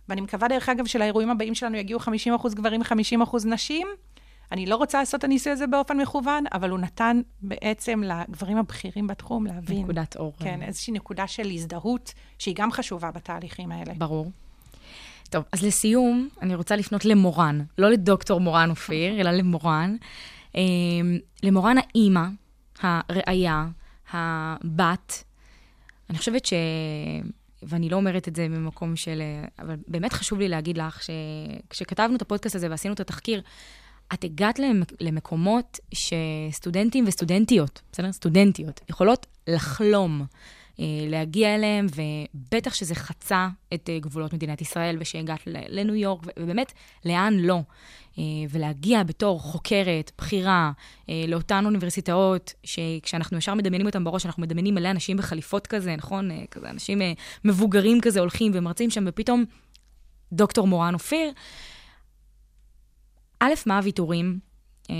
[0.09, 3.87] ואני מקווה, דרך אגב, שלאירועים הבאים שלנו יגיעו 50% גברים ו-50% נשים.
[4.51, 9.07] אני לא רוצה לעשות את הניסוי הזה באופן מכוון, אבל הוא נתן בעצם לגברים הבכירים
[9.07, 9.83] בתחום להבין.
[9.83, 10.33] נקודת אור.
[10.39, 13.93] כן, איזושהי נקודה של הזדהות, שהיא גם חשובה בתהליכים האלה.
[13.93, 14.31] ברור.
[15.31, 19.95] טוב, אז לסיום, אני רוצה לפנות למורן, לא לדוקטור מורן אופיר, אלא למורן.
[20.55, 20.61] אה,
[21.43, 22.23] למורן האימא,
[22.81, 23.67] הראיה,
[24.11, 25.23] הבת.
[26.09, 26.53] אני חושבת ש...
[27.63, 29.21] ואני לא אומרת את זה ממקום של...
[29.59, 33.41] אבל באמת חשוב לי להגיד לך שכשכתבנו את הפודקאסט הזה ועשינו את התחקיר,
[34.13, 38.11] את הגעת למק- למקומות שסטודנטים וסטודנטיות, בסדר?
[38.11, 40.25] סטודנטיות, יכולות לחלום
[41.07, 46.73] להגיע אליהם, ובטח שזה חצה את אה, גבולות מדינת ישראל, ושהגעת לניו יורק, ובאמת,
[47.05, 47.61] לאן לא.
[48.19, 50.71] אה, ולהגיע בתור חוקרת, בכירה,
[51.09, 56.31] אה, לאותן אוניברסיטאות, שכשאנחנו ישר מדמיינים אותם בראש, אנחנו מדמיינים מלא אנשים בחליפות כזה, נכון?
[56.31, 57.13] אה, כזה אנשים אה,
[57.45, 59.45] מבוגרים כזה הולכים ומרצים שם, ופתאום
[60.33, 61.31] דוקטור מורן אופיר.
[63.39, 64.50] א', מה הוויתורים?
[64.91, 64.95] אה,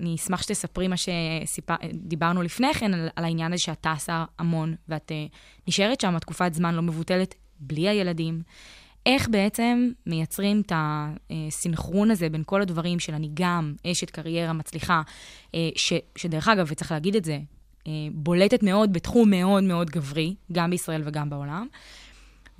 [0.00, 5.12] אני אשמח שתספרי מה שדיברנו לפני כן, על, על העניין הזה שאת טסה המון, ואת
[5.12, 5.26] אה,
[5.68, 8.42] נשארת שם תקופת זמן לא מבוטלת בלי הילדים.
[9.06, 15.02] איך בעצם מייצרים את הסינכרון הזה בין כל הדברים של אני גם אשת קריירה מצליחה,
[15.54, 17.38] אה, ש, שדרך אגב, וצריך להגיד את זה,
[17.86, 21.66] אה, בולטת מאוד בתחום מאוד מאוד גברי, גם בישראל וגם בעולם.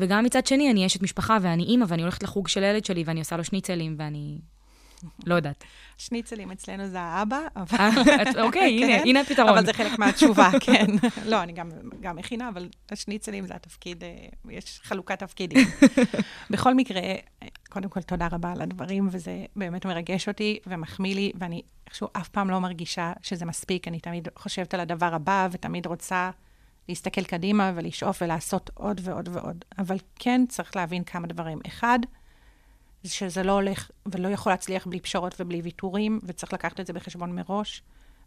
[0.00, 3.20] וגם מצד שני, אני אשת משפחה ואני אימא, ואני הולכת לחוג של הילד שלי, ואני
[3.20, 4.38] עושה לו שניצלים, ואני
[5.26, 5.64] לא יודעת.
[5.98, 7.78] שניצלים אצלנו זה האבא, אבל...
[7.78, 9.48] אה, אוקיי, הנה, כן, הנה הפתרון.
[9.48, 10.86] אבל זה חלק מהתשובה, כן.
[11.24, 11.52] לא, אני
[12.00, 15.66] גם, מכינה, אבל השניצלים זה התפקיד, אה, יש חלוקת תפקידים.
[16.50, 17.00] בכל מקרה,
[17.68, 22.28] קודם כל, תודה רבה על הדברים, וזה באמת מרגש אותי ומחמיא לי, ואני איכשהו אף
[22.28, 23.88] פעם לא מרגישה שזה מספיק.
[23.88, 26.30] אני תמיד חושבת על הדבר הבא, ותמיד רוצה
[26.88, 29.64] להסתכל קדימה ולשאוף ולעשות עוד ועוד ועוד.
[29.78, 31.58] אבל כן צריך להבין כמה דברים.
[31.66, 31.98] אחד,
[33.04, 37.34] שזה לא הולך ולא יכול להצליח בלי פשרות ובלי ויתורים, וצריך לקחת את זה בחשבון
[37.34, 37.82] מראש,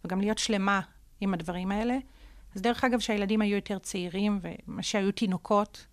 [0.06, 0.82] וגם להיות שלמה
[1.22, 1.98] עם הדברים האלה.
[2.56, 5.86] אז דרך אגב, כשהילדים היו יותר צעירים, ומה שהיו תינוקות,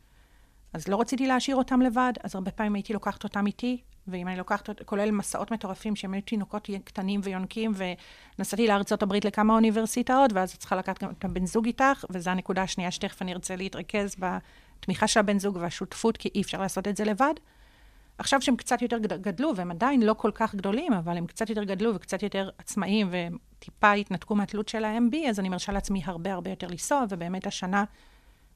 [0.72, 4.36] אז לא רציתי להשאיר אותם לבד, אז הרבה פעמים הייתי לוקחת אותם איתי, ואם אני
[4.36, 7.72] לוקחת, כולל מסעות מטורפים, שהם היו תינוקות קטנים ויונקים,
[8.38, 12.30] ונסעתי לארצות הברית לכמה אוניברסיטאות, ואז את צריכה לקחת גם את הבן זוג איתך, וזו
[12.30, 16.88] הנקודה השנייה שתכף אני ארצה להתרכז בתמיכה של הבן זוג והשותפות, כי אי אפשר לעשות
[16.88, 17.34] את זה לבד.
[18.18, 21.50] עכשיו שהם קצת יותר גד- גדלו, והם עדיין לא כל כך גדולים, אבל הם קצת
[21.50, 26.02] יותר גדלו וקצת יותר עצמאיים, והם טיפה התנתקו מהתלות שלהם בי, אז אני מרשה לעצמי
[26.04, 27.84] הרבה הרבה יותר לנסוע, ובאמת השנה,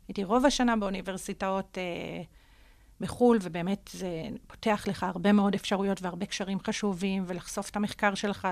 [0.09, 2.23] הייתי רוב השנה באוניברסיטאות אה,
[3.01, 4.09] בחו"ל, ובאמת זה
[4.47, 8.49] פותח לך הרבה מאוד אפשרויות והרבה קשרים חשובים, ולחשוף את המחקר שלך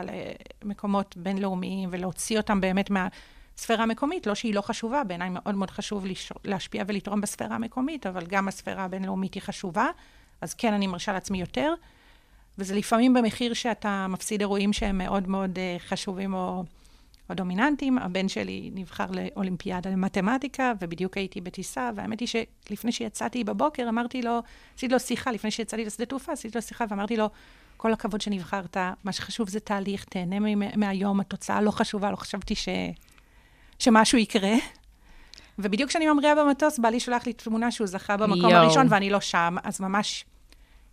[0.62, 6.04] למקומות בינלאומיים, ולהוציא אותם באמת מהספירה המקומית, לא שהיא לא חשובה, בעיניי מאוד מאוד חשוב
[6.44, 9.86] להשפיע ולתרום בספירה המקומית, אבל גם הספירה הבינלאומית היא חשובה.
[10.40, 11.74] אז כן, אני מרשה לעצמי יותר,
[12.58, 16.64] וזה לפעמים במחיר שאתה מפסיד אירועים שהם מאוד מאוד אה, חשובים או,
[17.30, 17.98] או דומיננטיים.
[17.98, 24.40] הבן שלי נבחר לאולימפיאדה למתמטיקה, ובדיוק הייתי בטיסה, והאמת היא שלפני שיצאתי בבוקר, אמרתי לו,
[24.76, 27.30] עשיתי לו שיחה, לפני שיצאתי לשדה תעופה, עשיתי לו שיחה, ואמרתי לו,
[27.76, 30.36] כל הכבוד שנבחרת, מה שחשוב זה תהליך, תהנה
[30.76, 32.68] מהיום, התוצאה לא חשובה, לא חשבתי ש...
[33.78, 34.54] שמשהו יקרה.
[35.58, 38.62] ובדיוק כשאני ממריאה במטוס, בעלי שולח לי תמונה שהוא זכה במקום יואו.
[38.62, 40.24] הראשון, ואני לא שם, אז ממש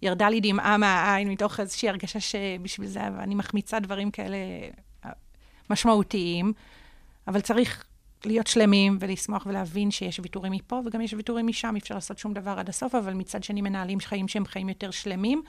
[0.02, 4.38] ירדה לי דמעה מהעין מתוך איזושהי הרגשה שבשביל זה, ואני מחמיצה דברים כאלה
[5.70, 6.54] משמעותיים,
[7.28, 7.86] אבל צריך
[8.26, 12.34] להיות שלמים ולשמוח ולהבין שיש ויתורים מפה וגם יש ויתורים משם, אי אפשר לעשות שום
[12.34, 15.42] דבר עד הסוף, אבל מצד שני מנהלים חיים שהם חיים יותר שלמים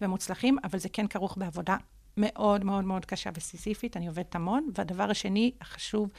[0.00, 1.76] ומוצלחים, אבל זה כן כרוך בעבודה
[2.16, 6.10] מאוד מאוד מאוד קשה וסיזיפית, אני עובדת המון, והדבר השני החשוב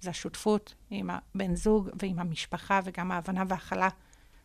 [0.00, 3.88] זה השותפות עם הבן זוג ועם המשפחה וגם ההבנה וההכלה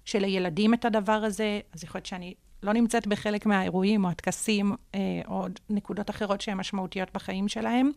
[0.05, 2.33] של הילדים את הדבר הזה, אז יכול להיות שאני
[2.63, 7.91] לא נמצאת בחלק מהאירועים או הטקסים אה, או נקודות אחרות שהן משמעותיות בחיים שלהם,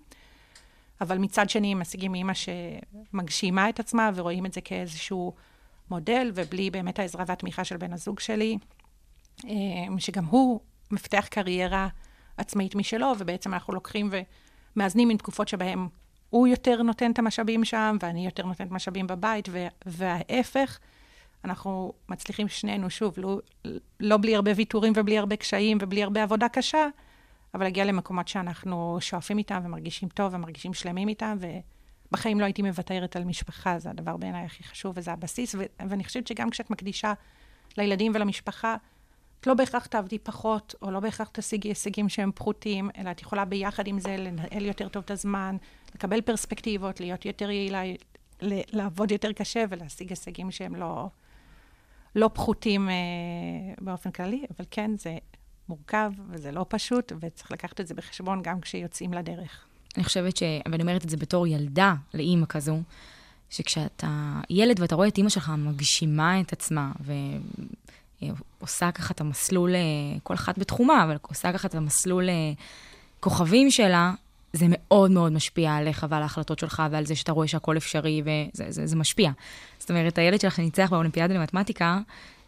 [1.01, 5.33] אבל מצד שני הם משיגים אימא שמגשימה את עצמה ורואים את זה כאיזשהו
[5.91, 8.59] מודל, ובלי באמת העזרה והתמיכה של בן הזוג שלי,
[9.45, 9.51] אה,
[9.99, 10.61] שגם הוא
[10.91, 11.89] מפתח קריירה
[12.37, 14.11] עצמאית משלו, ובעצם אנחנו לוקחים
[14.77, 15.87] ומאזנים עם תקופות שבהן
[16.31, 19.49] הוא יותר נותן את המשאבים שם, ואני יותר נותנת משאבים בבית,
[19.87, 20.79] וההפך.
[21.45, 23.39] אנחנו מצליחים שנינו, שוב, לא,
[24.01, 26.89] לא בלי הרבה ויתורים ובלי הרבה קשיים ובלי הרבה עבודה קשה,
[27.55, 31.39] אבל להגיע למקומות שאנחנו שואפים איתם ומרגישים טוב ומרגישים שלמים איתם,
[32.09, 36.05] ובחיים לא הייתי מוותרת על משפחה, זה הדבר בעיניי הכי חשוב וזה הבסיס, ו- ואני
[36.05, 37.13] חושבת שגם כשאת מקדישה
[37.77, 38.77] לילדים ולמשפחה,
[39.41, 43.45] את לא בהכרח תעבדי פחות, או לא בהכרח תשיגי הישגים שהם פחותים, אלא את יכולה
[43.45, 45.57] ביחד עם זה לנהל יותר טוב את הזמן,
[45.95, 47.83] לקבל פרספקטיבות, להיות יותר יעילה,
[48.73, 51.09] לעבוד יותר קשה ולהשיג הישגים שהם לא,
[52.15, 52.95] לא פחותים אה,
[53.81, 55.19] באופן כללי, אבל כן, זה
[55.69, 59.67] מורכב וזה לא פשוט, וצריך לקחת את זה בחשבון גם כשיוצאים לדרך.
[59.97, 60.43] אני חושבת ש...
[60.71, 62.79] ואני אומרת את זה בתור ילדה לאימא כזו,
[63.51, 66.93] שכשאתה ילד ואתה רואה את אימא שלך מגשימה את עצמה,
[68.21, 69.81] ועושה ככה את המסלול, אה,
[70.23, 72.53] כל אחת בתחומה, אבל עושה ככה את המסלול אה,
[73.21, 74.13] כוכבים שלה,
[74.53, 78.65] זה מאוד מאוד משפיע עליך ועל ההחלטות שלך ועל זה שאתה רואה שהכל אפשרי, וזה
[78.69, 79.31] זה, זה משפיע.
[79.79, 82.01] זאת אומרת, הילד שלך שניצח באולימפיאדה למתמטיקה,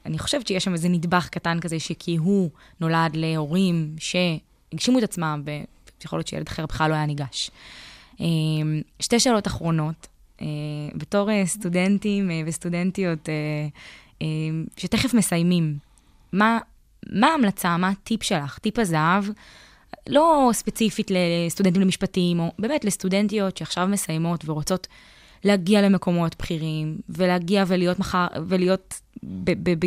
[0.07, 2.51] אני חושבת שיש שם איזה נדבך קטן כזה, שכי הוא
[2.81, 5.43] נולד להורים שהגשימו את עצמם,
[6.01, 7.51] ויכול להיות שילד אחר בכלל לא היה ניגש.
[8.21, 8.27] אה,
[9.01, 10.07] שתי שאלות אחרונות.
[10.41, 10.47] אה,
[10.95, 13.29] בתור אה, סטודנטים אה, וסטודנטיות
[14.77, 15.79] שתכף מסיימים,
[16.33, 16.59] מה,
[17.13, 19.25] מה ההמלצה, מה הטיפ שלך, טיפ הזהב,
[20.09, 24.87] לא ספציפית לסטודנטים למשפטים, או באמת לסטודנטיות שעכשיו מסיימות ורוצות
[25.45, 29.01] להגיע למקומות בכירים, ולהגיע ולהיות מחר, ולהיות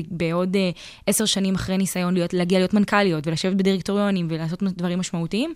[0.10, 0.70] בעוד אה,
[1.08, 5.54] עשר שנים אחרי ניסיון להיות, להגיע להיות מנכ"ליות, ולשבת בדירקטוריונים ולעשות דברים משמעותיים.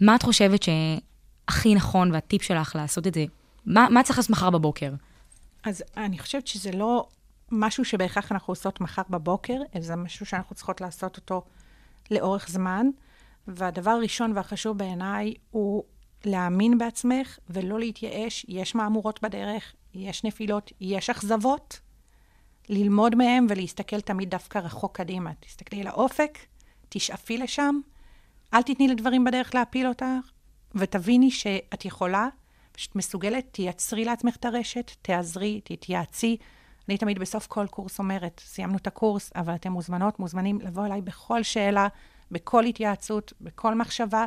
[0.00, 3.24] מה את חושבת שהכי נכון והטיפ שלך לעשות את זה?
[3.66, 4.92] מה, מה צריך לעשות מחר בבוקר?
[5.64, 7.06] אז אני חושבת שזה לא
[7.50, 11.42] משהו שבהכרח אנחנו עושות מחר בבוקר, אלא זה משהו שאנחנו צריכות לעשות אותו
[12.10, 12.86] לאורך זמן.
[13.46, 15.84] והדבר הראשון והחשוב בעיניי הוא
[16.24, 18.46] להאמין בעצמך ולא להתייאש.
[18.48, 21.80] יש מהמורות בדרך, יש נפילות, יש אכזבות.
[22.68, 25.30] ללמוד מהם ולהסתכל תמיד דווקא רחוק קדימה.
[25.40, 26.38] תסתכלי לאופק,
[26.88, 27.80] תשאפי לשם,
[28.54, 30.04] אל תתני לדברים בדרך להפיל אותך,
[30.74, 32.28] ותביני שאת יכולה,
[32.76, 36.36] שאת מסוגלת, תייצרי לעצמך את הרשת, תעזרי, תתייעצי.
[36.88, 41.00] אני תמיד בסוף כל קורס אומרת, סיימנו את הקורס, אבל אתם מוזמנות, מוזמנים לבוא אליי
[41.00, 41.88] בכל שאלה,
[42.30, 44.24] בכל התייעצות, בכל מחשבה,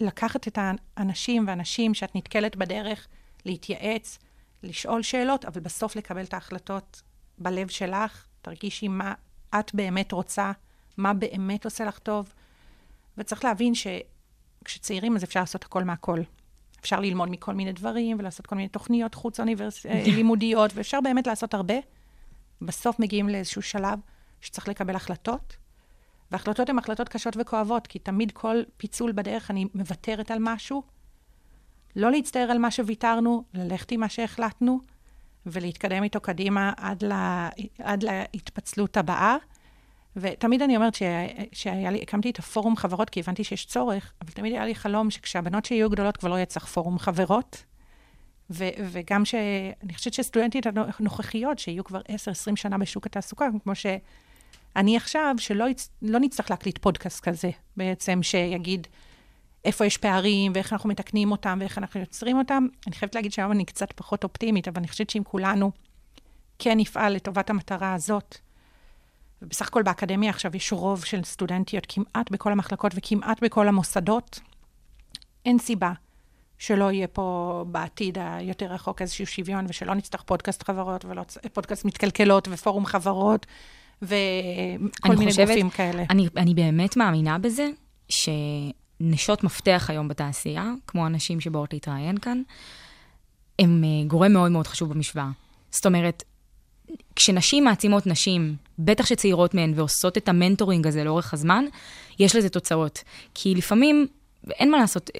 [0.00, 0.58] לקחת את
[0.96, 3.06] האנשים והנשים שאת נתקלת בדרך,
[3.44, 4.18] להתייעץ,
[4.62, 7.02] לשאול שאלות, אבל בסוף לקבל את ההחלטות
[7.38, 9.14] בלב שלך, תרגישי מה
[9.58, 10.52] את באמת רוצה,
[10.96, 12.32] מה באמת עושה לך טוב.
[13.18, 16.20] וצריך להבין שכשצעירים אז אפשר לעשות הכל מהכל.
[16.80, 19.86] אפשר ללמוד מכל מיני דברים ולעשות כל מיני תוכניות חוץ אוניברס...
[19.86, 21.74] אה, לימודיות, ואפשר באמת לעשות הרבה.
[22.60, 23.98] בסוף מגיעים לאיזשהו שלב
[24.40, 25.56] שצריך לקבל החלטות,
[26.34, 30.82] והחלטות הן החלטות קשות וכואבות, כי תמיד כל פיצול בדרך אני מוותרת על משהו.
[31.96, 34.80] לא להצטער על מה שוויתרנו, ללכת עם מה שהחלטנו,
[35.46, 39.36] ולהתקדם איתו קדימה עד, לה, עד להתפצלות הבאה.
[40.16, 40.94] ותמיד אני אומרת
[41.52, 45.10] שהיה לי, הקמתי את הפורום חברות כי הבנתי שיש צורך, אבל תמיד היה לי חלום
[45.10, 47.64] שכשהבנות שיהיו גדולות כבר לא יהיה צריך פורום חברות.
[48.50, 49.34] ו- וגם ש...
[49.82, 50.66] אני חושבת שסטודנטיות
[51.00, 53.74] הנוכחיות, שיהיו כבר 10-20 שנה בשוק התעסוקה, כמו
[54.74, 55.90] שאני עכשיו, שלא יצ...
[56.02, 58.86] לא נצטרך להקליט פודקאסט כזה, בעצם, שיגיד
[59.64, 62.66] איפה יש פערים, ואיך אנחנו מתקנים אותם, ואיך אנחנו יוצרים אותם.
[62.86, 65.70] אני חייבת להגיד שהיום אני קצת פחות אופטימית, אבל אני חושבת שאם כולנו
[66.58, 68.38] כן נפעל לטובת המטרה הזאת,
[69.42, 74.40] ובסך הכל באקדמיה עכשיו יש רוב של סטודנטיות כמעט בכל המחלקות וכמעט בכל המוסדות,
[75.44, 75.92] אין סיבה
[76.58, 81.22] שלא יהיה פה בעתיד היותר רחוק איזשהו שוויון, ושלא נצטרך פודקאסט חברות, ולא
[81.52, 83.46] פודקאסט מתקלקלות ופורום חברות,
[84.04, 86.04] וכל מיני חושבת, גופים כאלה.
[86.10, 87.68] אני, אני באמת מאמינה בזה,
[88.08, 92.42] שנשות מפתח היום בתעשייה, כמו הנשים שבאות להתראיין כאן,
[93.58, 95.30] הם אה, גורם מאוד מאוד חשוב במשוואה.
[95.70, 96.22] זאת אומרת,
[97.16, 101.64] כשנשים מעצימות נשים, בטח שצעירות מהן, ועושות את המנטורינג הזה לאורך הזמן,
[102.18, 103.02] יש לזה תוצאות.
[103.34, 104.06] כי לפעמים,
[104.50, 105.10] אין מה לעשות,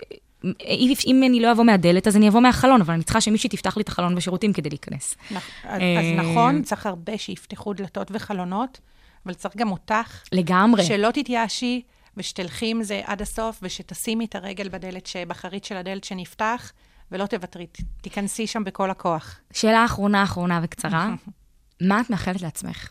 [1.07, 3.83] אם, אני לא אבוא מהדלת, אז אני אבוא מהחלון, אבל אני צריכה שמישהי תפתח לי
[3.83, 5.17] את החלון בשירותים כדי להיכנס.
[5.31, 5.35] נכ-
[5.65, 8.81] אז, אה, אז נכון, צריך הרבה שיפתחו דלתות וחלונות,
[9.27, 10.85] אבל צריך גם אותך, לגמרי.
[10.85, 11.83] שלא תתייאשי,
[12.17, 16.73] ושתלכי עם זה עד הסוף, ושתשימי את הרגל בדלת, בחרית של הדלת שנפתח,
[17.13, 17.67] ולא תוותרי,
[18.01, 19.39] תיכנסי שם בכל הכוח.
[19.53, 21.15] שאלה אחרונה, אחרונה וקצרה,
[21.89, 22.91] מה את מאחלת לעצמך?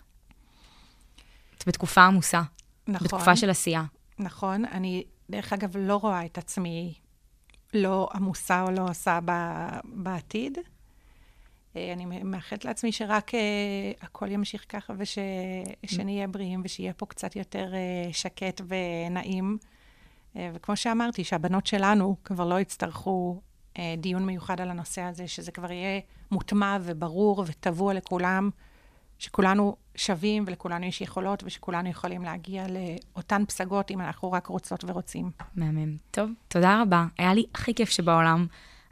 [1.57, 2.41] את בתקופה עמוסה,
[2.87, 3.05] נכון.
[3.07, 3.83] בתקופה של עשייה.
[4.19, 4.65] נכון.
[4.65, 6.93] אני, דרך אגב, לא רואה את עצמי
[7.73, 10.57] לא עמוסה או לא עושה ב- בעתיד.
[11.75, 13.39] אה, אני מאחלת לעצמי שרק אה,
[14.01, 19.57] הכל ימשיך ככה, ושנהיה בריאים, ושיהיה פה קצת יותר אה, שקט ונעים.
[20.37, 23.41] אה, וכמו שאמרתי, שהבנות שלנו כבר לא יצטרכו
[23.77, 25.99] אה, דיון מיוחד על הנושא הזה, שזה כבר יהיה
[26.31, 28.49] מוטמע וברור וטבוע לכולם,
[29.23, 35.31] שכולנו שווים ולכולנו יש יכולות, ושכולנו יכולים להגיע לאותן פסגות אם אנחנו רק רוצות ורוצים.
[35.55, 35.97] מהמם.
[36.11, 37.05] טוב, תודה רבה.
[37.17, 38.45] היה לי הכי כיף שבעולם.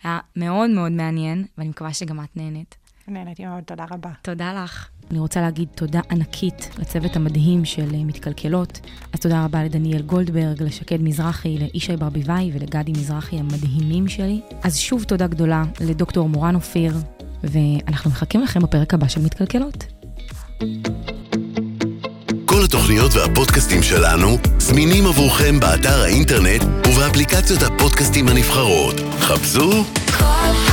[0.04, 2.76] היה מאוד מאוד מעניין, ואני מקווה שגם את נהנית.
[3.08, 4.10] נהניתי מאוד, תודה רבה.
[4.22, 4.90] תודה לך.
[5.12, 8.80] אני רוצה להגיד תודה ענקית לצוות המדהים של אה, מתקלקלות.
[9.14, 14.42] אז תודה רבה לדניאל גולדברג, לשקד מזרחי, לישי ברביבאי ולגדי מזרחי המדהימים שלי.
[14.64, 16.94] אז שוב תודה גדולה לדוקטור מורן אופיר,
[17.44, 20.01] ואנחנו מחכים לכם בפרק הבא של מתקלקלות.
[22.46, 28.96] כל התוכניות והפודקאסטים שלנו זמינים עבורכם באתר האינטרנט ובאפליקציות הפודקאסטים הנבחרות.
[29.20, 29.84] חפשו
[30.18, 30.71] כל